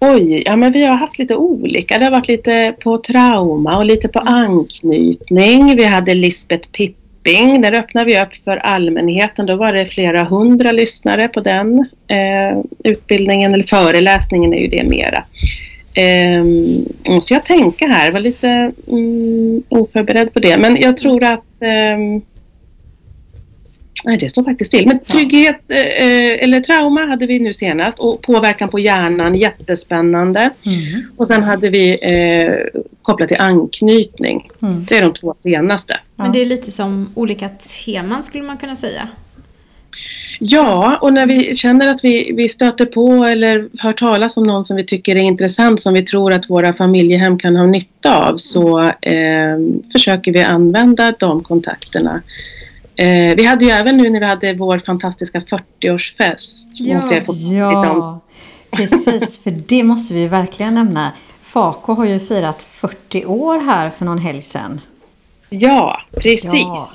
Oj, 0.00 0.42
ja 0.46 0.56
men 0.56 0.72
vi 0.72 0.84
har 0.84 0.94
haft 0.94 1.18
lite 1.18 1.36
olika. 1.36 1.98
Det 1.98 2.04
har 2.04 2.10
varit 2.10 2.28
lite 2.28 2.74
på 2.80 2.98
trauma 2.98 3.78
och 3.78 3.84
lite 3.84 4.08
på 4.08 4.18
anknytning. 4.18 5.76
Vi 5.76 5.84
hade 5.84 6.14
Lisbeth 6.14 6.68
Pipping. 6.68 7.60
Där 7.62 7.72
öppnade 7.72 8.06
vi 8.06 8.20
upp 8.22 8.36
för 8.36 8.56
allmänheten. 8.56 9.46
Då 9.46 9.56
var 9.56 9.72
det 9.72 9.86
flera 9.86 10.24
hundra 10.24 10.72
lyssnare 10.72 11.28
på 11.28 11.40
den 11.40 11.78
eh, 12.08 12.62
utbildningen. 12.84 13.54
Eller 13.54 13.64
föreläsningen 13.64 14.54
är 14.54 14.58
ju 14.58 14.68
det 14.68 14.84
mera. 14.84 15.24
Eh, 15.94 16.44
så 17.20 17.34
jag 17.34 17.44
tänker 17.44 17.88
här, 17.88 18.10
var 18.10 18.20
lite 18.20 18.72
mm, 18.88 19.62
oförberedd 19.68 20.34
på 20.34 20.38
det. 20.38 20.58
Men 20.58 20.76
jag 20.76 20.96
tror 20.96 21.24
att 21.24 21.62
eh, 21.62 22.22
Nej, 24.08 24.18
det 24.18 24.28
står 24.28 24.42
faktiskt 24.42 24.68
still. 24.68 24.86
Men 24.86 24.98
trygghet 24.98 25.60
ja. 25.66 25.76
eh, 25.76 26.44
eller 26.44 26.60
trauma 26.60 27.06
hade 27.06 27.26
vi 27.26 27.38
nu 27.38 27.54
senast 27.54 27.98
och 27.98 28.22
påverkan 28.22 28.68
på 28.68 28.78
hjärnan, 28.78 29.34
jättespännande. 29.34 30.40
Mm. 30.40 31.02
Och 31.16 31.26
sen 31.26 31.42
hade 31.42 31.70
vi 31.70 31.98
eh, 32.02 32.80
kopplat 33.02 33.28
till 33.28 33.40
anknytning. 33.40 34.50
Mm. 34.62 34.84
Det 34.88 34.98
är 34.98 35.02
de 35.02 35.14
två 35.14 35.34
senaste. 35.34 36.00
Men 36.16 36.32
det 36.32 36.40
är 36.40 36.44
lite 36.44 36.70
som 36.70 37.12
olika 37.14 37.48
teman 37.84 38.22
skulle 38.22 38.44
man 38.44 38.56
kunna 38.56 38.76
säga. 38.76 39.08
Ja, 40.40 40.98
och 41.02 41.12
när 41.12 41.26
vi 41.26 41.56
känner 41.56 41.90
att 41.90 42.04
vi, 42.04 42.32
vi 42.32 42.48
stöter 42.48 42.86
på 42.86 43.24
eller 43.24 43.68
hör 43.78 43.92
talas 43.92 44.36
om 44.36 44.46
någon 44.46 44.64
som 44.64 44.76
vi 44.76 44.86
tycker 44.86 45.16
är 45.16 45.20
intressant 45.20 45.80
som 45.80 45.94
vi 45.94 46.02
tror 46.02 46.32
att 46.32 46.50
våra 46.50 46.72
familjehem 46.72 47.38
kan 47.38 47.56
ha 47.56 47.66
nytta 47.66 48.28
av 48.28 48.36
så 48.36 48.80
eh, 48.84 49.58
försöker 49.92 50.32
vi 50.32 50.42
använda 50.42 51.14
de 51.18 51.42
kontakterna 51.42 52.22
Eh, 52.98 53.36
vi 53.36 53.44
hade 53.44 53.64
ju 53.64 53.70
även 53.70 53.96
nu 53.96 54.10
när 54.10 54.20
vi 54.20 54.26
hade 54.26 54.54
vår 54.54 54.78
fantastiska 54.78 55.40
40-årsfest. 55.40 56.66
Ja, 56.74 57.00
ja 57.50 58.20
precis. 58.70 59.38
För 59.38 59.50
det 59.50 59.82
måste 59.82 60.14
vi 60.14 60.28
verkligen 60.28 60.74
nämna. 60.74 61.12
Faco 61.42 61.92
har 61.92 62.04
ju 62.04 62.18
firat 62.18 62.62
40 62.62 63.24
år 63.24 63.58
här 63.60 63.90
för 63.90 64.04
någon 64.04 64.18
helg 64.18 64.42
sedan. 64.42 64.80
Ja, 65.48 66.00
precis. 66.12 66.44
Ja. 66.54 66.86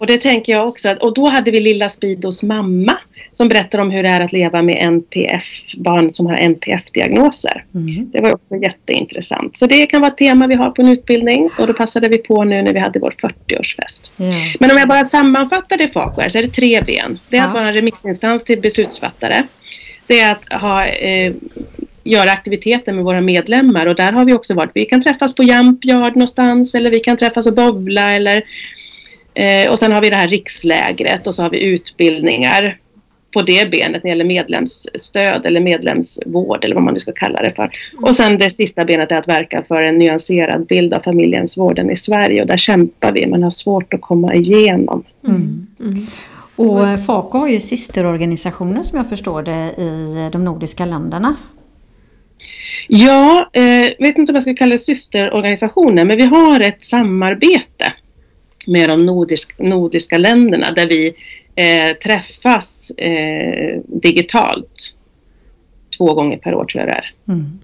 Och 0.00 0.06
det 0.06 0.18
tänker 0.18 0.52
jag 0.52 0.68
också. 0.68 0.90
Och 1.00 1.14
då 1.14 1.28
hade 1.28 1.50
vi 1.50 1.60
lilla 1.60 1.88
Spidos 1.88 2.42
mamma 2.42 2.98
som 3.32 3.48
berättar 3.48 3.78
om 3.78 3.90
hur 3.90 4.02
det 4.02 4.08
är 4.08 4.20
att 4.20 4.32
leva 4.32 4.62
med 4.62 4.76
NPF, 4.80 5.74
barn 5.76 6.14
som 6.14 6.26
har 6.26 6.36
NPF-diagnoser. 6.36 7.64
Mm. 7.74 8.10
Det 8.10 8.20
var 8.20 8.34
också 8.34 8.56
jätteintressant. 8.56 9.56
Så 9.56 9.66
det 9.66 9.86
kan 9.86 10.00
vara 10.00 10.10
ett 10.10 10.18
tema 10.18 10.46
vi 10.46 10.54
har 10.54 10.70
på 10.70 10.82
en 10.82 10.88
utbildning 10.88 11.50
och 11.58 11.66
då 11.66 11.72
passade 11.72 12.08
vi 12.08 12.18
på 12.18 12.44
nu 12.44 12.62
när 12.62 12.72
vi 12.72 12.78
hade 12.78 12.98
vår 12.98 13.14
40-årsfest. 13.22 14.12
Ja. 14.16 14.32
Men 14.60 14.70
om 14.70 14.76
jag 14.76 14.88
bara 14.88 15.06
sammanfattar 15.06 15.78
det 15.78 15.88
FACO 15.88 16.30
så 16.30 16.38
är 16.38 16.42
det 16.42 16.52
tre 16.52 16.82
ben. 16.82 17.18
Det 17.28 17.36
är 17.36 17.40
ja. 17.40 17.46
att 17.46 17.54
vara 17.54 17.68
en 17.68 17.74
remissinstans 17.74 18.44
till 18.44 18.60
beslutsfattare. 18.60 19.42
Det 20.06 20.20
är 20.20 20.32
att 20.32 20.60
ha 20.60 20.86
eh, 20.86 21.32
göra 22.04 22.30
aktiviteter 22.30 22.92
med 22.92 23.04
våra 23.04 23.20
medlemmar 23.20 23.86
och 23.86 23.94
där 23.94 24.12
har 24.12 24.24
vi 24.24 24.32
också 24.32 24.54
varit. 24.54 24.70
Vi 24.74 24.84
kan 24.84 25.02
träffas 25.02 25.34
på 25.34 25.42
Jamp 25.42 25.84
någonstans 25.84 26.74
eller 26.74 26.90
vi 26.90 27.00
kan 27.00 27.16
träffas 27.16 27.46
och 27.46 27.54
bovla 27.54 28.12
eller 28.12 28.44
eh, 29.40 29.70
och 29.70 29.78
sen 29.78 29.92
har 29.92 30.02
vi 30.02 30.10
det 30.10 30.16
här 30.16 30.28
rikslägret 30.28 31.26
och 31.26 31.34
så 31.34 31.42
har 31.42 31.50
vi 31.50 31.62
utbildningar 31.62 32.78
på 33.32 33.42
det 33.42 33.70
benet 33.70 33.92
när 33.92 34.00
det 34.00 34.08
gäller 34.08 34.24
medlemsstöd 34.24 35.46
eller 35.46 35.60
medlemsvård 35.60 36.64
eller 36.64 36.74
vad 36.74 36.84
man 36.84 36.94
nu 36.94 37.00
ska 37.00 37.12
kalla 37.12 37.42
det 37.42 37.52
för. 37.56 37.62
Mm. 37.62 38.04
Och 38.04 38.16
sen 38.16 38.38
det 38.38 38.50
sista 38.50 38.84
benet 38.84 39.12
är 39.12 39.16
att 39.16 39.28
verka 39.28 39.62
för 39.68 39.82
en 39.82 39.98
nyanserad 39.98 40.66
bild 40.66 40.94
av 40.94 41.00
familjehemsvården 41.00 41.90
i 41.90 41.96
Sverige 41.96 42.40
och 42.40 42.46
där 42.46 42.56
kämpar 42.56 43.12
vi 43.12 43.26
men 43.26 43.42
har 43.42 43.50
svårt 43.50 43.94
att 43.94 44.00
komma 44.00 44.34
igenom. 44.34 45.04
Mm. 45.28 45.66
Mm. 45.80 46.06
Och 46.56 47.04
FACO 47.06 47.38
har 47.38 47.48
ju 47.48 47.60
systerorganisationer 47.60 48.82
som 48.82 48.96
jag 48.98 49.08
förstår 49.08 49.42
det 49.42 49.82
i 49.82 50.28
de 50.32 50.44
nordiska 50.44 50.84
länderna. 50.84 51.36
Ja, 52.88 53.50
eh, 53.52 53.88
vet 53.98 54.18
inte 54.18 54.32
om 54.32 54.36
jag 54.36 54.42
ska 54.42 54.54
kalla 54.54 54.72
det 54.72 54.78
systerorganisationer, 54.78 56.04
men 56.04 56.16
vi 56.16 56.24
har 56.24 56.60
ett 56.60 56.82
samarbete 56.82 57.92
med 58.66 58.88
de 58.88 59.06
nordisk, 59.06 59.58
nordiska 59.58 60.18
länderna 60.18 60.70
där 60.70 60.88
vi 60.88 61.14
eh, 61.54 61.96
träffas 61.96 62.90
eh, 62.90 63.80
digitalt 63.86 64.96
två 65.98 66.14
gånger 66.14 66.36
per 66.36 66.54
år 66.54 66.64
tror 66.64 66.84
jag 66.84 66.88
det 66.88 66.96
är. 66.96 67.12
Mm. 67.28 67.58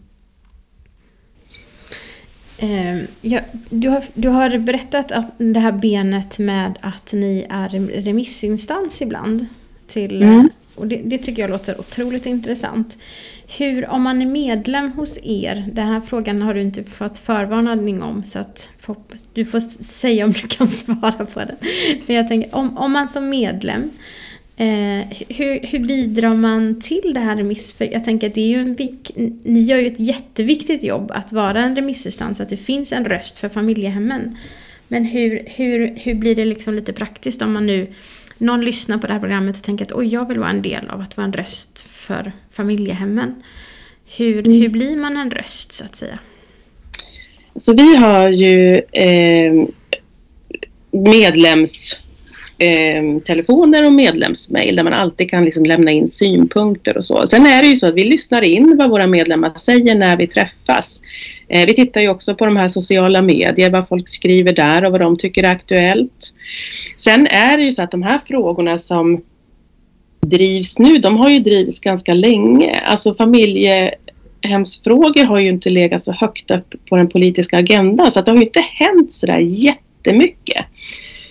Eh, 2.59 3.05
ja, 3.21 3.41
du, 3.71 3.89
har, 3.89 4.05
du 4.15 4.29
har 4.29 4.59
berättat 4.59 5.13
att 5.13 5.35
det 5.39 5.61
här 5.61 5.73
benet 5.73 6.39
med 6.39 6.79
att 6.83 7.13
ni 7.13 7.47
är 7.51 7.69
remissinstans 8.03 9.03
ibland. 9.03 9.47
Till, 9.87 10.23
mm. 10.23 10.49
Och 10.77 10.87
det, 10.87 10.97
det, 11.05 11.19
tycker 11.19 11.43
jag 11.43 11.51
låter 11.51 11.81
otroligt 11.81 12.27
intressant. 12.27 12.97
Hur, 13.59 13.91
om 13.91 14.03
man 14.03 14.23
är 14.23 14.27
medlem 14.27 14.93
hos 14.93 15.19
er, 15.23 15.65
den 15.73 15.87
här 15.87 16.01
frågan 16.01 16.43
har 16.43 16.55
du 16.55 16.63
inte 16.63 16.85
fått 16.85 17.19
förvarning 17.19 18.03
om 18.03 18.25
så 18.25 18.39
att 18.39 18.69
du 19.33 19.45
får 19.45 19.61
säga 19.83 20.25
om 20.25 20.33
du 20.33 20.49
kan 20.49 20.67
svara 20.67 21.27
på 21.27 21.41
den. 21.41 21.57
Men 22.07 22.17
jag 22.17 22.29
tänker, 22.29 22.55
om, 22.55 22.79
om 22.79 22.93
man 22.93 23.09
som 23.09 23.29
medlem, 23.29 23.91
eh, 24.57 25.07
hur, 25.29 25.67
hur 25.67 25.79
bidrar 25.79 26.35
man 26.35 26.81
till 26.81 27.15
det 27.15 27.21
här 27.21 27.37
remiss... 27.37 27.75
Jag 27.79 28.05
tänker 28.05 28.27
att 28.27 28.35
det 28.35 28.41
är 28.41 28.49
ju 28.49 28.61
en 28.61 28.75
vik, 28.75 29.11
ni 29.45 29.61
gör 29.61 29.79
ju 29.79 29.87
ett 29.87 30.01
jätteviktigt 30.01 30.83
jobb 30.83 31.11
att 31.15 31.33
vara 31.33 31.63
en 31.63 31.77
remissinstans, 31.77 32.41
att 32.41 32.49
det 32.49 32.57
finns 32.57 32.93
en 32.93 33.05
röst 33.05 33.39
för 33.39 33.49
familjehemmen. 33.49 34.37
Men 34.89 35.05
hur, 35.05 35.43
hur, 35.47 35.97
hur 35.97 36.15
blir 36.15 36.37
det 36.37 36.45
liksom 36.45 36.75
lite 36.75 36.93
praktiskt 36.93 37.43
om 37.43 37.53
man 37.53 37.67
nu 37.67 37.87
någon 38.39 38.65
lyssnar 38.65 38.99
på 38.99 39.07
det 39.07 39.13
här 39.13 39.21
programmet 39.21 39.57
och 39.57 39.63
tänker 39.63 39.85
att 39.85 39.93
Oj, 39.93 40.07
jag 40.07 40.29
vill 40.29 40.39
vara 40.39 40.51
en 40.51 40.63
del 40.63 40.91
av 40.91 41.01
att 41.01 41.17
vara 41.17 41.25
en 41.25 41.33
röst 41.33 41.81
för 41.91 42.33
familjehemmen. 42.53 43.43
Hur, 44.17 44.47
mm. 44.47 44.61
hur 44.61 44.69
blir 44.69 44.97
man 44.97 45.17
en 45.17 45.31
röst 45.31 45.73
så 45.73 45.85
att 45.85 45.97
säga? 45.97 46.19
Så 47.57 47.75
vi 47.75 47.97
har 47.97 48.29
ju 48.29 48.81
eh, 48.93 49.69
medlems 50.91 52.01
eh, 52.59 53.23
telefoner 53.25 53.87
och 53.87 53.93
medlemsmail 53.93 54.77
där 54.77 54.83
man 54.83 54.93
alltid 54.93 55.31
kan 55.31 55.45
liksom 55.45 55.65
lämna 55.65 55.91
in 55.91 56.09
synpunkter 56.09 56.97
och 56.97 57.05
så. 57.05 57.27
Sen 57.27 57.47
är 57.47 57.63
det 57.63 57.69
ju 57.69 57.77
så 57.77 57.87
att 57.87 57.95
vi 57.95 58.05
lyssnar 58.05 58.43
in 58.43 58.77
vad 58.77 58.91
våra 58.91 59.07
medlemmar 59.07 59.53
säger 59.57 59.95
när 59.95 60.17
vi 60.17 60.27
träffas. 60.27 61.03
Eh, 61.49 61.67
vi 61.67 61.75
tittar 61.75 62.01
ju 62.01 62.09
också 62.09 62.35
på 62.35 62.47
de 62.47 62.57
här 62.57 62.69
sociala 62.69 63.23
medier, 63.23 63.71
vad 63.71 63.89
folk 63.89 64.09
skriver 64.09 64.53
där 64.53 64.85
och 64.85 64.93
vad 64.93 65.01
de 65.01 65.19
tycker 65.19 65.43
är 65.43 65.53
aktuellt. 65.53 66.35
Sen 66.97 67.27
är 67.27 67.57
det 67.57 67.63
ju 67.63 67.73
så 67.73 67.83
att 67.83 67.91
de 67.91 68.03
här 68.03 68.21
frågorna 68.27 68.79
som 68.79 69.23
drivs 70.21 70.79
nu, 70.79 70.99
de 70.99 71.17
har 71.17 71.31
ju 71.31 71.39
drivits 71.39 71.81
ganska 71.81 72.15
länge. 72.15 72.73
Alltså 72.85 73.15
familjehemsfrågor 73.15 75.25
har 75.25 75.39
ju 75.39 75.49
inte 75.49 75.71
legat 75.71 76.05
så 76.05 76.13
högt 76.13 76.51
upp 76.51 76.75
på 76.89 76.97
den 76.97 77.09
politiska 77.09 77.59
agendan 77.59 78.13
så 78.13 78.19
att 78.19 78.25
det 78.25 78.31
har 78.31 78.39
ju 78.39 78.45
inte 78.45 78.61
hänt 78.61 79.13
sådär 79.13 79.39
jättemycket. 79.39 80.65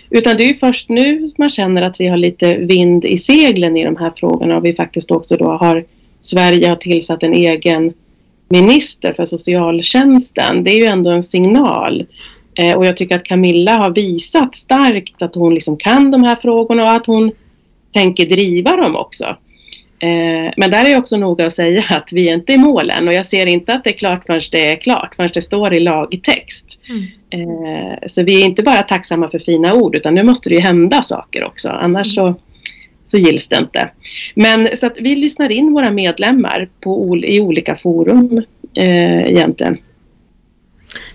Utan 0.10 0.38
det 0.38 0.44
är 0.44 0.48
ju 0.48 0.54
först 0.54 0.90
nu 0.90 1.32
man 1.38 1.50
känner 1.50 1.82
att 1.82 2.00
vi 2.00 2.08
har 2.08 2.18
lite 2.18 2.56
vind 2.56 3.06
i 3.06 3.18
seglen 3.18 3.78
i 3.78 3.86
de 3.86 3.96
här 3.96 4.14
frågorna 4.16 4.58
och 4.58 4.66
vi 4.66 4.74
faktiskt 4.74 5.12
också 5.12 5.38
då 5.38 5.50
har 5.50 5.86
Sverige 6.22 6.70
har 6.70 6.76
tillsatt 6.76 7.24
en 7.24 7.34
egen 7.34 7.94
minister 8.50 9.14
för 9.14 9.26
socialtjänsten. 9.26 10.64
Det 10.64 10.72
är 10.72 10.78
ju 10.78 10.86
ändå 10.86 11.10
en 11.10 11.24
signal. 11.24 12.06
Eh, 12.56 12.78
och 12.78 12.86
jag 12.86 12.98
tycker 12.98 13.16
att 13.16 13.24
Camilla 13.24 13.78
har 13.78 13.90
visat 13.90 14.56
starkt 14.56 15.22
att 15.22 15.36
hon 15.36 15.54
liksom 15.54 15.78
kan 15.78 16.12
de 16.12 16.24
här 16.24 16.36
frågorna 16.36 16.84
och 16.84 16.92
att 16.92 17.06
hon 17.06 17.32
tänker 17.94 18.26
driva 18.26 18.76
dem 18.76 18.96
också. 18.96 19.26
Eh, 20.00 20.54
men 20.58 20.72
där 20.72 20.86
är 20.86 20.90
jag 20.90 21.00
också 21.00 21.18
noga 21.18 21.46
att 21.46 21.54
säga 21.54 21.84
att 21.90 22.10
vi 22.12 22.30
är 22.30 22.34
inte 22.34 22.54
i 22.54 22.58
mål 22.58 22.90
än 22.90 23.08
och 23.08 23.14
jag 23.14 23.26
ser 23.26 23.46
inte 23.46 23.74
att 23.74 23.84
det 23.84 23.90
är 23.90 23.98
klart 23.98 24.26
förrän 24.26 24.42
det 24.52 24.72
är 24.72 24.76
klart, 24.76 25.16
förrän 25.16 25.30
det 25.34 25.42
står 25.42 25.74
i 25.74 25.80
lagtext. 25.80 26.80
Mm. 26.90 27.06
Eh, 27.36 28.08
så 28.08 28.24
vi 28.24 28.42
är 28.42 28.46
inte 28.46 28.64
bara 28.64 28.82
tacksamma 28.82 29.28
för 29.28 29.40
fina 29.40 29.74
ord 29.74 29.96
utan 29.96 30.16
nu 30.16 30.24
måste 30.24 30.50
det 30.50 30.56
ju 30.56 30.62
hända 30.62 31.04
saker 31.04 31.44
också, 31.44 31.70
annars 31.70 32.18
mm. 32.18 32.34
så, 32.34 32.40
så 33.06 33.18
gills 33.18 33.48
det 33.48 33.58
inte. 33.58 33.90
Men 34.36 34.70
så 34.78 34.88
att 34.88 34.98
vi 34.98 35.16
lyssnar 35.16 35.52
in 35.52 35.74
våra 35.74 35.92
medlemmar 35.92 36.70
på, 36.80 37.18
i 37.18 37.42
olika 37.42 37.76
forum 37.76 38.44
eh, 38.74 39.32
egentligen. 39.32 39.78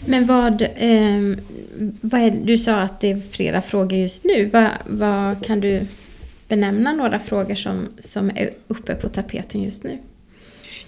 Men 0.07 0.27
vad, 0.27 0.63
eh, 0.63 1.37
vad 2.01 2.21
är, 2.21 2.31
du 2.45 2.59
sa 2.59 2.75
att 2.75 3.01
det 3.01 3.11
är 3.11 3.21
flera 3.31 3.61
frågor 3.61 3.99
just 3.99 4.25
nu. 4.25 4.51
Vad, 4.53 4.69
vad 4.87 5.47
kan 5.47 5.61
du 5.61 5.81
benämna 6.49 6.93
några 6.93 7.19
frågor 7.19 7.55
som, 7.55 7.89
som 7.99 8.31
är 8.31 8.51
uppe 8.69 8.95
på 8.95 9.09
tapeten 9.09 9.63
just 9.63 9.85
nu? 9.85 9.99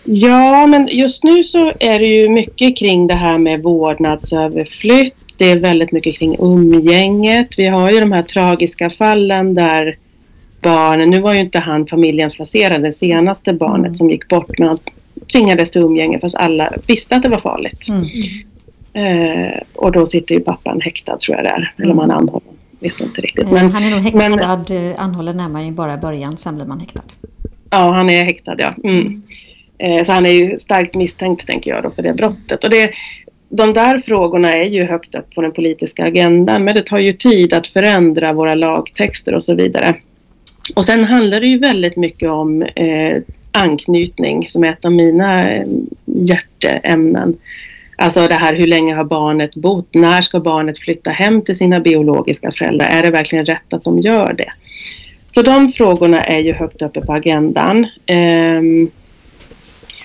Ja, 0.05 0.67
men 0.67 0.89
just 0.89 1.25
nu 1.25 1.45
så 1.45 1.73
är 1.81 1.99
det 1.99 2.07
ju 2.07 2.29
mycket 2.29 2.77
kring 2.77 3.07
det 3.07 3.15
här 3.15 3.39
med 3.39 3.63
vårdnadsöverflytt. 3.63 5.15
Det 5.39 5.51
är 5.51 5.59
väldigt 5.59 5.93
mycket 5.93 6.19
kring 6.19 6.37
umgänget. 6.41 7.59
Vi 7.59 7.67
har 7.67 7.91
ju 7.91 8.01
de 8.01 8.13
här 8.13 8.23
tragiska 8.23 8.91
fallen 8.91 9.55
där 9.55 9.97
barnen, 10.61 11.11
nu 11.11 11.21
var 11.21 11.35
ju 11.35 11.41
inte 11.41 11.59
han 11.59 11.87
familjens 11.87 12.37
placerade, 12.37 12.87
det 12.89 12.93
senaste 12.93 13.53
barnet 13.53 13.85
mm. 13.85 13.95
som 13.95 14.11
gick 14.11 14.29
bort, 14.29 14.59
men 14.59 14.69
han 14.69 14.79
tvingades 15.33 15.71
till 15.71 15.83
umgänge 15.83 16.19
fast 16.21 16.35
alla 16.35 16.73
visste 16.87 17.17
att 17.17 17.23
det 17.23 17.29
var 17.29 17.39
farligt. 17.39 17.89
Mm. 17.89 18.07
Eh, 18.95 19.61
och 19.75 19.93
då 19.93 20.07
sitter 20.07 20.35
ju 20.35 20.41
pappan 20.41 20.81
häktad 20.81 21.17
tror 21.17 21.37
jag 21.37 21.45
det 21.45 21.51
är, 21.51 21.75
eller 21.79 21.93
om 21.93 21.99
han 21.99 22.11
är 22.11 22.15
anhållen 22.15 22.53
vet 22.83 23.01
inte 23.01 23.21
riktigt. 23.21 23.51
Men, 23.51 23.71
han 23.71 23.85
är 23.85 23.91
nog 23.91 24.01
häktad, 24.01 24.69
men, 24.69 24.91
eh, 24.91 25.01
anhållen 25.01 25.41
är 25.41 25.49
man 25.49 25.67
ju 25.67 25.73
bara 25.73 25.97
början, 25.97 26.37
sen 26.37 26.57
blir 26.57 26.67
man 26.67 26.81
häktad. 26.81 27.03
Ja, 27.71 27.93
han 27.93 28.11
är 28.11 28.25
häktad 28.25 28.55
ja. 28.59 28.75
Mm. 28.85 29.23
Eh, 29.79 30.03
så 30.03 30.13
han 30.13 30.27
är 30.27 30.31
ju 30.31 30.59
starkt 30.59 30.95
misstänkt 30.95 31.47
tänker 31.47 31.71
jag 31.71 31.83
då 31.83 31.91
för 31.91 32.03
det 32.03 32.13
brottet. 32.13 32.65
Och 32.65 32.71
det, 32.71 32.91
de 33.55 33.73
där 33.73 33.99
frågorna 33.99 34.53
är 34.53 34.65
ju 34.65 34.85
högt 34.85 35.15
upp 35.15 35.35
på 35.35 35.43
den 35.43 35.53
politiska 35.53 36.05
agendan 36.05 36.65
men 36.65 36.75
det 36.75 36.87
tar 36.87 36.99
ju 36.99 37.13
tid 37.13 37.53
att 37.53 37.67
förändra 37.67 38.33
våra 38.33 38.55
lagtexter 38.55 39.35
och 39.35 39.45
så 39.45 39.55
vidare. 39.55 39.95
Och 40.77 40.85
sen 40.85 41.05
handlar 41.05 41.41
det 41.41 41.47
ju 41.47 41.59
väldigt 41.59 41.97
mycket 41.97 42.31
om 42.31 42.63
eh, 42.63 43.23
anknytning 43.53 44.49
som 44.49 44.65
är 44.65 44.69
ett 44.69 44.85
av 44.85 44.93
mina 44.93 45.51
eh, 45.51 45.67
hjärteämnen. 46.05 47.37
Alltså 47.97 48.29
det 48.29 48.35
här 48.35 48.55
hur 48.55 48.67
länge 48.67 48.95
har 48.95 49.05
barnet 49.05 49.55
bott? 49.55 49.95
När 49.95 50.21
ska 50.21 50.41
barnet 50.41 50.79
flytta 50.79 51.11
hem 51.11 51.43
till 51.43 51.57
sina 51.57 51.81
biologiska 51.81 52.51
föräldrar? 52.51 52.87
Är 52.87 53.03
det 53.03 53.11
verkligen 53.11 53.47
rätt 53.47 53.73
att 53.73 53.85
de 53.85 54.01
gör 54.01 54.33
det? 54.33 54.53
Så 55.27 55.43
de 55.43 55.69
frågorna 55.69 56.25
är 56.25 56.39
ju 56.39 56.53
högt 56.53 56.83
uppe 56.83 57.01
på 57.01 57.13
agendan. 57.13 57.87
Eh, 58.07 58.63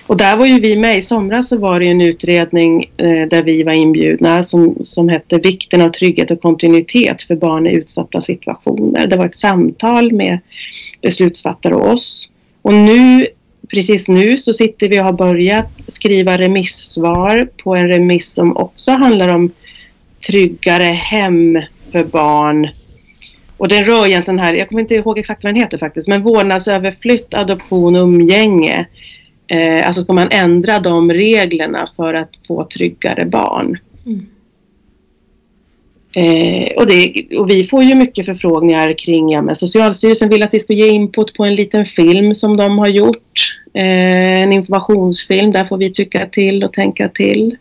och 0.08 0.16
där 0.16 0.36
var 0.36 0.46
ju 0.46 0.60
vi 0.60 0.76
med. 0.76 0.98
I 0.98 1.02
somras 1.02 1.48
så 1.48 1.58
var 1.58 1.80
det 1.80 1.86
en 1.86 2.00
utredning 2.00 2.90
eh, 2.96 3.28
där 3.28 3.42
vi 3.42 3.62
var 3.62 3.72
inbjudna 3.72 4.42
som, 4.42 4.76
som 4.80 5.08
hette 5.08 5.38
Vikten 5.38 5.82
av 5.82 5.88
trygghet 5.88 6.30
och 6.30 6.42
kontinuitet 6.42 7.22
för 7.22 7.36
barn 7.36 7.66
i 7.66 7.72
utsatta 7.72 8.20
situationer. 8.20 9.06
Det 9.06 9.16
var 9.16 9.26
ett 9.26 9.36
samtal 9.36 10.12
med 10.12 10.38
beslutsfattare 11.02 11.74
och 11.74 11.90
oss. 11.90 12.30
Och 12.62 12.74
nu 12.74 13.26
precis 13.68 14.08
nu 14.08 14.36
så 14.36 14.54
sitter 14.54 14.88
vi 14.88 15.00
och 15.00 15.04
har 15.04 15.12
börjat 15.12 15.70
skriva 15.88 16.38
remissvar 16.38 17.48
på 17.62 17.74
en 17.74 17.88
remiss 17.88 18.34
som 18.34 18.56
också 18.56 18.90
handlar 18.90 19.28
om 19.28 19.50
tryggare 20.26 20.84
hem 20.84 21.62
för 21.92 22.04
barn. 22.04 22.68
Och 23.56 23.68
den 23.68 23.84
rör 23.84 24.06
egentligen 24.06 24.38
här, 24.38 24.54
jag 24.54 24.68
kommer 24.68 24.82
inte 24.82 24.94
ihåg 24.94 25.18
exakt 25.18 25.44
vad 25.44 25.54
den 25.54 25.62
heter 25.62 25.78
faktiskt, 25.78 26.08
men 26.08 26.22
vårdnadsöverflytt, 26.22 27.34
adoption 27.34 27.96
och 27.96 28.02
umgänge. 28.02 28.86
Eh, 29.48 29.86
alltså 29.86 30.02
ska 30.02 30.12
man 30.12 30.28
ändra 30.30 30.78
de 30.78 31.12
reglerna 31.12 31.88
för 31.96 32.14
att 32.14 32.30
få 32.46 32.64
tryggare 32.64 33.24
barn. 33.24 33.78
Mm. 34.06 34.26
Eh, 36.14 36.72
och, 36.76 36.86
det, 36.86 37.24
och 37.38 37.50
vi 37.50 37.64
får 37.64 37.82
ju 37.82 37.94
mycket 37.94 38.26
förfrågningar 38.26 38.98
kring, 38.98 39.28
ja 39.28 39.42
men 39.42 39.56
Socialstyrelsen 39.56 40.28
vill 40.28 40.42
att 40.42 40.54
vi 40.54 40.60
ska 40.60 40.72
ge 40.72 40.88
input 40.88 41.34
på 41.34 41.44
en 41.44 41.54
liten 41.54 41.84
film 41.84 42.34
som 42.34 42.56
de 42.56 42.78
har 42.78 42.88
gjort. 42.88 43.56
Eh, 43.74 44.42
en 44.42 44.52
informationsfilm, 44.52 45.52
där 45.52 45.64
får 45.64 45.76
vi 45.76 45.92
tycka 45.92 46.26
till 46.26 46.64
och 46.64 46.72
tänka 46.72 47.08
till. 47.08 47.56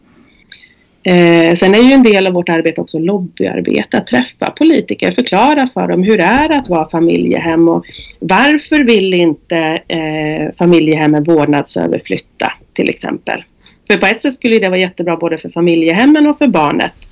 Eh, 1.08 1.56
sen 1.56 1.76
är 1.76 1.80
ju 1.80 1.92
en 1.92 2.04
del 2.04 2.28
av 2.28 2.34
vårt 2.34 2.50
arbete 2.50 2.82
också 2.82 3.00
lobbyarbete, 3.00 3.98
att 3.98 4.08
träffa 4.08 4.52
politiker, 4.52 5.12
förklara 5.12 5.68
för 5.74 5.88
dem 5.88 6.04
hur 6.04 6.18
det 6.18 6.24
är 6.24 6.60
att 6.60 6.70
vara 6.70 6.90
familjehem 6.90 7.70
och 7.70 7.86
varför 8.20 8.84
vill 8.84 9.14
inte 9.14 9.58
eh, 9.88 10.56
familjehemmen 10.58 11.24
vårdnadsöverflytta 11.24 12.54
till 12.74 12.90
exempel. 12.90 13.44
För 13.88 13.98
på 13.98 14.06
ett 14.06 14.20
sätt 14.20 14.34
skulle 14.34 14.60
det 14.60 14.70
vara 14.70 14.80
jättebra 14.80 15.18
både 15.18 15.38
för 15.38 15.50
familjehemmen 15.50 16.28
och 16.28 16.38
för 16.38 16.48
barnet. 16.48 17.12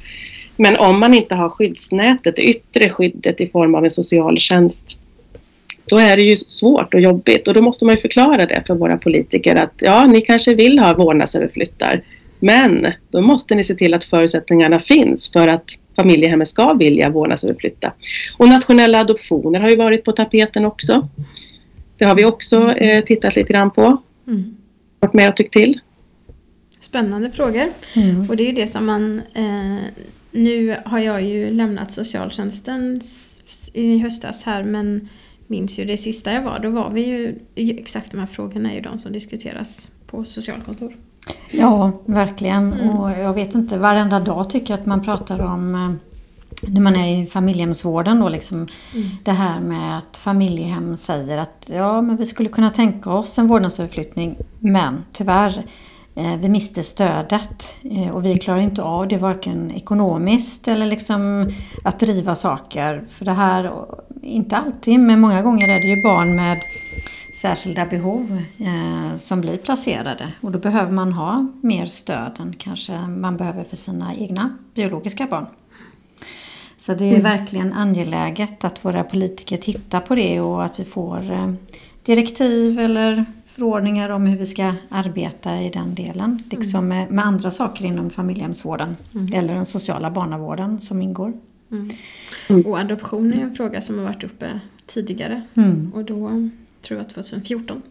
Men 0.55 0.77
om 0.77 0.99
man 0.99 1.13
inte 1.13 1.35
har 1.35 1.49
skyddsnätet, 1.49 2.35
det 2.35 2.43
yttre 2.43 2.89
skyddet 2.89 3.41
i 3.41 3.47
form 3.47 3.75
av 3.75 3.83
en 3.83 3.91
socialtjänst, 3.91 4.99
då 5.85 5.97
är 5.97 6.15
det 6.15 6.23
ju 6.23 6.37
svårt 6.37 6.93
och 6.93 7.01
jobbigt 7.01 7.47
och 7.47 7.53
då 7.53 7.61
måste 7.61 7.85
man 7.85 7.95
ju 7.95 8.01
förklara 8.01 8.45
det 8.45 8.63
för 8.67 8.75
våra 8.75 8.97
politiker 8.97 9.55
att 9.55 9.73
ja, 9.77 10.05
ni 10.05 10.21
kanske 10.21 10.55
vill 10.55 10.79
ha 10.79 10.95
vårdnadsöverflyttar, 10.95 12.01
men 12.45 12.93
då 13.09 13.21
måste 13.21 13.55
ni 13.55 13.63
se 13.63 13.75
till 13.75 13.93
att 13.93 14.05
förutsättningarna 14.05 14.79
finns 14.79 15.31
för 15.31 15.47
att 15.47 15.69
familjehemmet 15.95 16.47
ska 16.47 16.73
vilja 16.73 17.09
vårdnadsöverflytta. 17.09 17.93
Och 18.37 18.47
nationella 18.47 18.99
adoptioner 18.99 19.59
har 19.59 19.69
ju 19.69 19.75
varit 19.75 20.03
på 20.03 20.11
tapeten 20.11 20.65
också. 20.65 21.09
Det 21.97 22.05
har 22.05 22.15
vi 22.15 22.25
också 22.25 22.71
eh, 22.71 23.03
tittat 23.03 23.35
lite 23.35 23.53
grann 23.53 23.71
på. 23.71 24.01
Mm. 24.27 24.55
Varit 24.99 25.13
med 25.13 25.29
och 25.29 25.35
tyckt 25.35 25.53
till. 25.53 25.79
Spännande 26.79 27.31
frågor. 27.31 27.65
Mm. 27.95 28.29
Och 28.29 28.37
det 28.37 28.43
är 28.43 28.47
ju 28.47 28.53
det 28.53 28.67
som 28.67 28.85
man 28.85 29.21
eh, 29.33 29.85
nu 30.31 30.77
har 30.85 30.99
jag 30.99 31.23
ju 31.23 31.51
lämnat 31.51 31.93
socialtjänsten 31.93 33.01
i 33.73 33.99
höstas 33.99 34.43
här 34.43 34.63
men 34.63 35.09
minns 35.47 35.79
ju 35.79 35.85
det 35.85 35.97
sista 35.97 36.33
jag 36.33 36.41
var, 36.41 36.59
då 36.59 36.69
var 36.69 36.91
vi 36.91 37.05
ju 37.05 37.35
exakt 37.55 38.11
de 38.11 38.19
här 38.19 38.27
frågorna 38.27 38.71
är 38.71 38.75
ju 38.75 38.81
de 38.81 38.97
som 38.97 39.11
diskuteras 39.11 39.91
på 40.07 40.25
socialkontor. 40.25 40.95
Ja, 41.51 41.91
verkligen. 42.05 42.73
Mm. 42.73 42.89
Och 42.89 43.11
jag 43.11 43.33
vet 43.33 43.55
inte, 43.55 43.77
varenda 43.77 44.19
dag 44.19 44.49
tycker 44.49 44.73
jag 44.73 44.79
att 44.79 44.85
man 44.85 45.03
pratar 45.03 45.39
om 45.39 45.75
eh, 45.75 45.91
när 46.71 46.81
man 46.81 46.95
är 46.95 47.21
i 47.21 47.25
familjehemsvården 47.25 48.19
då 48.19 48.29
liksom 48.29 48.57
mm. 48.57 49.09
det 49.23 49.31
här 49.31 49.59
med 49.59 49.97
att 49.97 50.17
familjehem 50.17 50.97
säger 50.97 51.37
att 51.37 51.69
ja 51.73 52.01
men 52.01 52.17
vi 52.17 52.25
skulle 52.25 52.49
kunna 52.49 52.69
tänka 52.69 53.11
oss 53.11 53.37
en 53.37 53.47
vårdnadsöverflyttning 53.47 54.37
men 54.59 55.05
tyvärr 55.11 55.65
Eh, 56.17 56.37
vi 56.37 56.49
mister 56.49 56.81
stödet 56.81 57.75
eh, 57.83 58.09
och 58.09 58.25
vi 58.25 58.37
klarar 58.37 58.59
inte 58.59 58.81
av 58.81 59.07
det 59.07 59.17
varken 59.17 59.71
ekonomiskt 59.71 60.67
eller 60.67 60.85
liksom 60.85 61.51
att 61.83 61.99
driva 61.99 62.35
saker. 62.35 63.03
För 63.09 63.25
det 63.25 63.31
här, 63.31 63.71
inte 64.21 64.57
alltid, 64.57 64.99
men 64.99 65.19
många 65.19 65.41
gånger 65.41 65.69
är 65.69 65.79
det 65.79 65.87
ju 65.87 66.03
barn 66.03 66.35
med 66.35 66.61
särskilda 67.35 67.85
behov 67.85 68.41
eh, 68.57 69.15
som 69.15 69.41
blir 69.41 69.57
placerade 69.57 70.31
och 70.41 70.51
då 70.51 70.59
behöver 70.59 70.91
man 70.91 71.13
ha 71.13 71.47
mer 71.61 71.85
stöd 71.85 72.37
än 72.39 72.55
kanske 72.57 72.97
man 73.07 73.37
behöver 73.37 73.63
för 73.63 73.77
sina 73.77 74.15
egna 74.15 74.57
biologiska 74.73 75.27
barn. 75.27 75.45
Så 76.77 76.93
det 76.93 77.05
är 77.05 77.19
mm. 77.19 77.23
verkligen 77.23 77.73
angeläget 77.73 78.63
att 78.63 78.85
våra 78.85 79.03
politiker 79.03 79.57
tittar 79.57 79.99
på 79.99 80.15
det 80.15 80.39
och 80.39 80.65
att 80.65 80.79
vi 80.79 80.83
får 80.83 81.55
direktiv 82.03 82.79
eller 82.79 83.25
förordningar 83.55 84.09
om 84.09 84.25
hur 84.25 84.37
vi 84.37 84.45
ska 84.45 84.73
arbeta 84.89 85.61
i 85.61 85.69
den 85.69 85.95
delen. 85.95 86.43
Liksom 86.49 86.85
mm. 86.85 86.87
med, 86.87 87.11
med, 87.11 87.25
andra 87.25 87.51
saker 87.51 87.85
inom 87.85 88.09
familjehemsvården 88.09 88.97
mm. 89.13 89.33
eller 89.33 89.53
den 89.53 89.65
sociala 89.65 90.11
barnavården 90.11 90.79
som 90.79 91.01
ingår. 91.01 91.33
Mm. 91.71 91.89
mm. 92.49 92.65
Och 92.65 92.79
adoption 92.79 93.33
är 93.33 93.41
en 93.41 93.55
fråga 93.55 93.81
som 93.81 93.97
har 93.97 94.05
varit 94.05 94.23
uppe 94.23 94.59
tidigare. 94.85 95.41
Mm. 95.55 95.91
Och 95.95 96.05
då, 96.05 96.49
tror 96.85 96.99
jag 96.99 97.09
2014, 97.09 97.81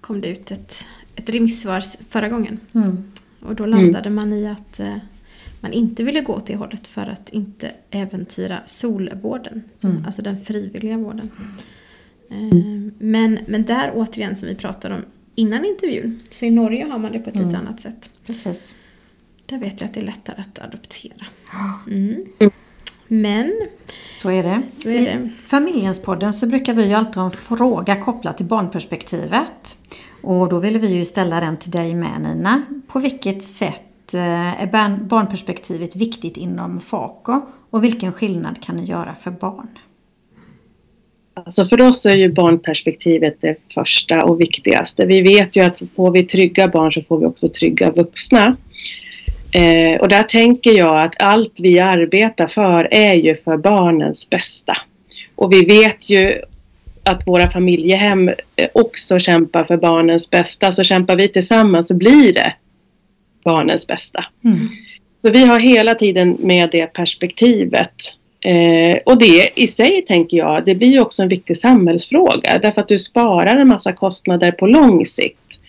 kom 0.00 0.20
det 0.20 0.28
ut 0.28 0.50
ett, 0.50 0.86
ett 1.16 1.28
remissvar 1.28 1.82
förra 2.08 2.28
gången. 2.28 2.60
Mm. 2.72 3.04
Och 3.40 3.54
då 3.54 3.66
landade 3.66 4.10
man 4.10 4.32
i 4.32 4.46
att 4.46 4.80
eh, 4.80 4.96
man 5.60 5.72
inte 5.72 6.04
ville 6.04 6.20
gå 6.20 6.40
till 6.40 6.56
hållet 6.56 6.86
för 6.86 7.06
att 7.06 7.28
inte 7.28 7.70
äventyra 7.90 8.60
solvården. 8.66 9.62
Alltså 10.06 10.22
den 10.22 10.44
frivilliga 10.44 10.96
vården. 10.96 11.30
Mm. 12.30 12.92
Men, 12.98 13.38
men 13.46 13.64
där 13.64 13.92
återigen 13.94 14.36
som 14.36 14.48
vi 14.48 14.54
pratade 14.54 14.94
om 14.94 15.02
innan 15.34 15.64
intervjun, 15.64 16.20
så 16.30 16.44
i 16.44 16.50
Norge 16.50 16.84
har 16.84 16.98
man 16.98 17.12
det 17.12 17.18
på 17.18 17.30
ett 17.30 17.36
mm. 17.36 17.48
lite 17.48 17.60
annat 17.60 17.80
sätt. 17.80 18.10
Precis. 18.26 18.74
Där 19.46 19.58
vet 19.58 19.80
jag 19.80 19.88
att 19.88 19.94
det 19.94 20.00
är 20.00 20.04
lättare 20.04 20.40
att 20.40 20.58
adoptera. 20.58 21.26
Mm. 21.90 22.24
Men... 23.08 23.52
Så 24.10 24.30
är 24.30 24.42
det. 24.42 24.62
Så 24.72 24.88
är 24.88 25.02
det. 25.02 25.10
I 25.10 25.30
Familjenspodden 25.46 26.32
så 26.32 26.46
brukar 26.46 26.74
vi 26.74 26.86
ju 26.86 26.94
alltid 26.94 27.16
ha 27.16 27.24
en 27.24 27.30
fråga 27.30 27.96
kopplad 27.96 28.36
till 28.36 28.46
barnperspektivet. 28.46 29.78
Och 30.22 30.48
då 30.48 30.58
vill 30.58 30.78
vi 30.78 30.94
ju 30.94 31.04
ställa 31.04 31.40
den 31.40 31.56
till 31.56 31.70
dig 31.70 31.94
med 31.94 32.20
Nina. 32.20 32.62
På 32.86 32.98
vilket 32.98 33.44
sätt 33.44 34.14
eh, 34.14 34.62
är 34.62 34.96
barnperspektivet 35.04 35.96
viktigt 35.96 36.36
inom 36.36 36.80
FACO 36.80 37.40
och 37.70 37.84
vilken 37.84 38.12
skillnad 38.12 38.62
kan 38.62 38.76
ni 38.76 38.84
göra 38.84 39.14
för 39.14 39.30
barn? 39.30 39.68
Alltså 41.34 41.64
för 41.64 41.80
oss 41.80 42.06
är 42.06 42.16
ju 42.16 42.32
barnperspektivet 42.32 43.36
det 43.40 43.56
första 43.74 44.24
och 44.24 44.40
viktigaste. 44.40 45.06
Vi 45.06 45.20
vet 45.20 45.56
ju 45.56 45.60
att 45.60 45.82
får 45.96 46.10
vi 46.10 46.24
trygga 46.24 46.68
barn 46.68 46.92
så 46.92 47.02
får 47.02 47.18
vi 47.18 47.26
också 47.26 47.48
trygga 47.48 47.90
vuxna. 47.90 48.56
Eh, 49.54 50.00
och 50.00 50.08
där 50.08 50.22
tänker 50.22 50.78
jag 50.78 51.00
att 51.04 51.14
allt 51.18 51.60
vi 51.62 51.80
arbetar 51.80 52.46
för 52.46 52.88
är 52.90 53.14
ju 53.14 53.36
för 53.36 53.56
barnens 53.56 54.30
bästa. 54.30 54.76
Och 55.34 55.52
vi 55.52 55.64
vet 55.64 56.10
ju 56.10 56.42
att 57.02 57.26
våra 57.26 57.50
familjehem 57.50 58.28
eh, 58.28 58.68
också 58.74 59.18
kämpar 59.18 59.64
för 59.64 59.76
barnens 59.76 60.30
bästa. 60.30 60.72
Så 60.72 60.84
kämpar 60.84 61.16
vi 61.16 61.28
tillsammans 61.28 61.88
så 61.88 61.96
blir 61.96 62.32
det 62.32 62.54
barnens 63.44 63.86
bästa. 63.86 64.24
Mm. 64.44 64.58
Så 65.18 65.30
vi 65.30 65.46
har 65.46 65.58
hela 65.58 65.94
tiden 65.94 66.36
med 66.40 66.70
det 66.70 66.86
perspektivet 66.86 68.16
Eh, 68.44 68.96
och 69.06 69.18
det 69.18 69.50
i 69.54 69.66
sig 69.66 70.04
tänker 70.08 70.36
jag, 70.36 70.64
det 70.64 70.74
blir 70.74 70.88
ju 70.88 71.00
också 71.00 71.22
en 71.22 71.28
viktig 71.28 71.56
samhällsfråga 71.56 72.58
därför 72.58 72.80
att 72.80 72.88
du 72.88 72.98
sparar 72.98 73.56
en 73.56 73.68
massa 73.68 73.92
kostnader 73.92 74.52
på 74.52 74.66
lång 74.66 75.06
sikt. 75.06 75.60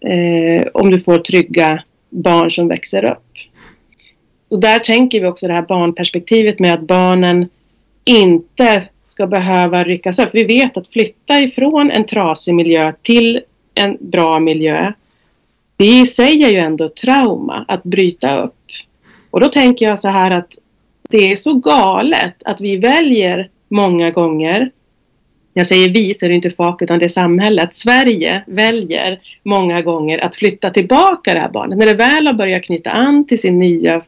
Eh, 0.00 0.66
om 0.74 0.90
du 0.90 1.00
får 1.00 1.18
trygga 1.18 1.82
barn 2.16 2.50
som 2.50 2.68
växer 2.68 3.04
upp. 3.04 3.32
Och 4.48 4.60
där 4.60 4.78
tänker 4.78 5.20
vi 5.20 5.26
också 5.26 5.46
det 5.46 5.54
här 5.54 5.62
barnperspektivet 5.62 6.58
med 6.58 6.74
att 6.74 6.80
barnen 6.80 7.48
inte 8.04 8.82
ska 9.04 9.26
behöva 9.26 9.84
ryckas 9.84 10.18
upp. 10.18 10.30
Vi 10.32 10.44
vet 10.44 10.76
att 10.76 10.90
flytta 10.90 11.38
ifrån 11.38 11.90
en 11.90 12.06
trasig 12.06 12.54
miljö 12.54 12.92
till 13.02 13.40
en 13.74 13.96
bra 14.00 14.40
miljö. 14.40 14.92
Det 15.76 15.86
i 15.86 16.06
sig 16.06 16.44
är 16.44 16.48
ju 16.48 16.58
ändå 16.58 16.88
trauma 16.88 17.64
att 17.68 17.82
bryta 17.82 18.42
upp. 18.42 18.54
Och 19.30 19.40
då 19.40 19.48
tänker 19.48 19.86
jag 19.86 19.98
så 19.98 20.08
här 20.08 20.38
att 20.38 20.58
det 21.08 21.32
är 21.32 21.36
så 21.36 21.54
galet 21.54 22.42
att 22.44 22.60
vi 22.60 22.76
väljer 22.76 23.50
många 23.68 24.10
gånger 24.10 24.70
när 25.56 25.60
jag 25.60 25.66
säger 25.66 25.88
vi 25.88 26.14
så 26.14 26.24
är 26.24 26.28
det 26.28 26.34
inte 26.34 26.50
FAK 26.50 26.82
utan 26.82 26.98
det 26.98 27.04
är 27.04 27.08
samhället. 27.08 27.74
Sverige 27.74 28.44
väljer 28.46 29.20
många 29.42 29.82
gånger 29.82 30.18
att 30.18 30.36
flytta 30.36 30.70
tillbaka 30.70 31.34
det 31.34 31.40
här 31.40 31.48
barnet. 31.48 31.78
När 31.78 31.86
det 31.86 31.94
väl 31.94 32.26
har 32.26 32.34
börjat 32.34 32.64
knyta 32.64 32.90
an 32.90 33.26
till 33.26 33.40
sin 33.40 33.58
nya 33.58 34.02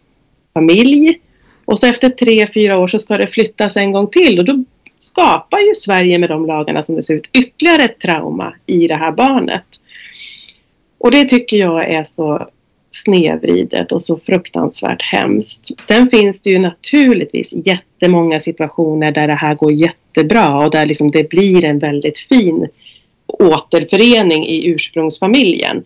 familj 0.55 1.21
och 1.65 1.79
så 1.79 1.87
efter 1.87 2.09
tre, 2.09 2.47
fyra 2.47 2.79
år 2.79 2.87
så 2.87 2.99
ska 2.99 3.17
det 3.17 3.27
flyttas 3.27 3.77
en 3.77 3.93
gång 3.93 4.07
till 4.07 4.39
och 4.39 4.45
då 4.45 4.65
skapar 4.99 5.59
ju 5.59 5.75
Sverige 5.75 6.19
med 6.19 6.29
de 6.29 6.47
lagarna 6.47 6.83
som 6.83 6.95
det 6.95 7.03
ser 7.03 7.15
ut 7.15 7.31
ytterligare 7.33 7.83
ett 7.83 7.99
trauma 7.99 8.55
i 8.67 8.89
det 8.89 8.97
här 8.97 9.13
barnet. 9.13 9.67
Och 10.99 11.11
det 11.11 11.25
tycker 11.25 11.57
jag 11.57 11.91
är 11.91 12.05
så 12.05 12.49
snedvridet 12.90 13.92
och 13.92 14.03
så 14.03 14.18
fruktansvärt 14.18 15.03
hemskt. 15.03 15.81
Sen 15.88 16.11
finns 16.11 16.42
det 16.42 16.51
ju 16.51 16.59
naturligtvis 16.59 17.55
jättemånga 17.64 18.40
situationer 18.40 19.12
där 19.12 19.29
det 19.29 19.35
här 19.35 19.55
går 19.55 19.72
jättebra 19.72 20.64
och 20.64 20.70
där 20.70 20.87
liksom 20.87 21.11
det 21.11 21.29
blir 21.29 21.64
en 21.64 21.79
väldigt 21.79 22.18
fin 22.18 22.68
återförening 23.27 24.46
i 24.46 24.66
ursprungsfamiljen. 24.66 25.85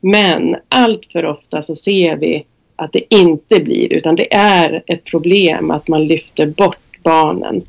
Men 0.00 0.56
allt 0.68 1.06
för 1.12 1.24
ofta 1.24 1.62
så 1.62 1.74
ser 1.74 2.16
vi 2.16 2.44
att 2.76 2.92
det 2.92 3.14
inte 3.14 3.60
blir 3.60 3.92
utan 3.92 4.16
det 4.16 4.34
är 4.34 4.82
ett 4.86 5.04
problem 5.04 5.70
att 5.70 5.88
man 5.88 6.06
lyfter 6.06 6.46
bort 6.46 7.02
barnen. 7.02 7.62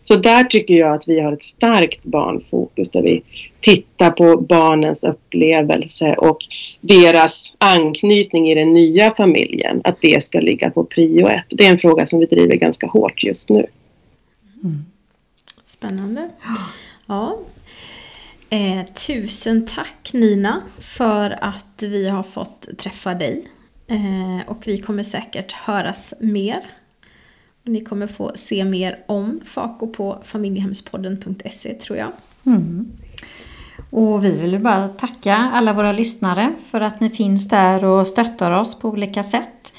Så 0.00 0.16
där 0.16 0.44
tycker 0.44 0.74
jag 0.74 0.94
att 0.94 1.08
vi 1.08 1.20
har 1.20 1.32
ett 1.32 1.42
starkt 1.42 2.04
barnfokus 2.04 2.90
där 2.90 3.02
vi 3.02 3.22
tittar 3.60 4.10
på 4.10 4.36
barnens 4.36 5.04
upplevelse 5.04 6.14
och 6.14 6.38
deras 6.82 7.54
anknytning 7.58 8.50
i 8.50 8.54
den 8.54 8.72
nya 8.72 9.14
familjen. 9.14 9.80
Att 9.84 10.00
det 10.00 10.24
ska 10.24 10.40
ligga 10.40 10.70
på 10.70 10.84
prio 10.84 11.28
ett. 11.28 11.44
Det 11.48 11.66
är 11.66 11.72
en 11.72 11.78
fråga 11.78 12.06
som 12.06 12.18
vi 12.18 12.26
driver 12.26 12.56
ganska 12.56 12.86
hårt 12.86 13.24
just 13.24 13.50
nu. 13.50 13.66
Mm. 14.62 14.84
Spännande. 15.64 16.30
Ja. 17.06 17.38
Eh, 18.50 18.84
tusen 19.06 19.66
tack 19.66 20.10
Nina 20.12 20.62
för 20.78 21.38
att 21.40 21.82
vi 21.82 22.08
har 22.08 22.22
fått 22.22 22.78
träffa 22.78 23.14
dig. 23.14 23.48
Eh, 23.86 24.48
och 24.48 24.66
vi 24.66 24.78
kommer 24.78 25.02
säkert 25.02 25.52
höras 25.52 26.14
mer 26.20 26.60
Ni 27.64 27.84
kommer 27.84 28.06
få 28.06 28.32
se 28.34 28.64
mer 28.64 28.98
om 29.06 29.40
Fako 29.44 29.86
på 29.86 30.22
familjehemspodden.se 30.24 31.74
tror 31.74 31.98
jag. 31.98 32.12
Mm. 32.46 32.92
Och 33.92 34.24
vi 34.24 34.40
vill 34.40 34.60
bara 34.60 34.88
tacka 34.88 35.36
alla 35.36 35.72
våra 35.72 35.92
lyssnare 35.92 36.52
för 36.70 36.80
att 36.80 37.00
ni 37.00 37.10
finns 37.10 37.48
där 37.48 37.84
och 37.84 38.06
stöttar 38.06 38.50
oss 38.60 38.74
på 38.74 38.88
olika 38.88 39.24
sätt. 39.24 39.72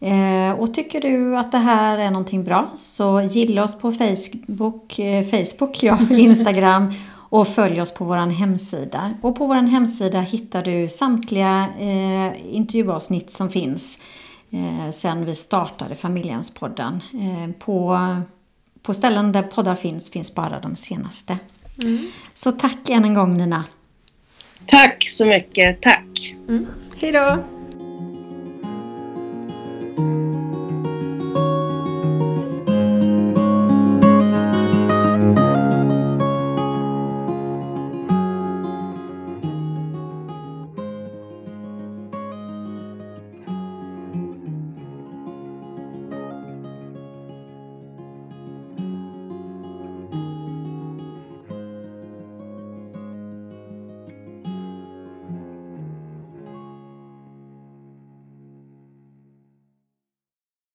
Eh, 0.00 0.50
och 0.58 0.74
tycker 0.74 1.00
du 1.00 1.36
att 1.36 1.52
det 1.52 1.58
här 1.58 1.98
är 1.98 2.10
någonting 2.10 2.44
bra 2.44 2.70
så 2.76 3.20
gilla 3.20 3.64
oss 3.64 3.78
på 3.78 3.92
Facebook, 3.92 4.98
eh, 4.98 5.24
Facebook 5.24 5.82
ja, 5.82 5.98
Instagram 6.10 6.94
och 7.12 7.48
följ 7.48 7.80
oss 7.82 7.94
på 7.94 8.04
vår 8.04 8.16
hemsida. 8.16 9.14
Och 9.22 9.36
på 9.36 9.46
vår 9.46 9.54
hemsida 9.54 10.20
hittar 10.20 10.62
du 10.62 10.88
samtliga 10.88 11.68
eh, 11.78 12.56
intervjuavsnitt 12.56 13.30
som 13.30 13.50
finns 13.50 13.98
eh, 14.50 14.92
sen 14.92 15.24
vi 15.24 15.34
startade 15.34 15.94
Familjehemspodden. 15.94 17.02
Eh, 17.12 17.52
på, 17.58 17.98
på 18.82 18.94
ställen 18.94 19.32
där 19.32 19.42
poddar 19.42 19.74
finns, 19.74 20.10
finns 20.10 20.34
bara 20.34 20.60
de 20.60 20.76
senaste. 20.76 21.38
Mm. 21.82 22.10
Så 22.34 22.52
tack 22.52 22.88
än 22.88 23.04
en 23.04 23.14
gång 23.14 23.36
Nina. 23.36 23.64
Tack 24.66 25.08
så 25.08 25.26
mycket, 25.26 25.80
tack. 25.82 26.34
Mm. 26.48 26.66
Hej 26.96 27.12
då. 27.12 27.44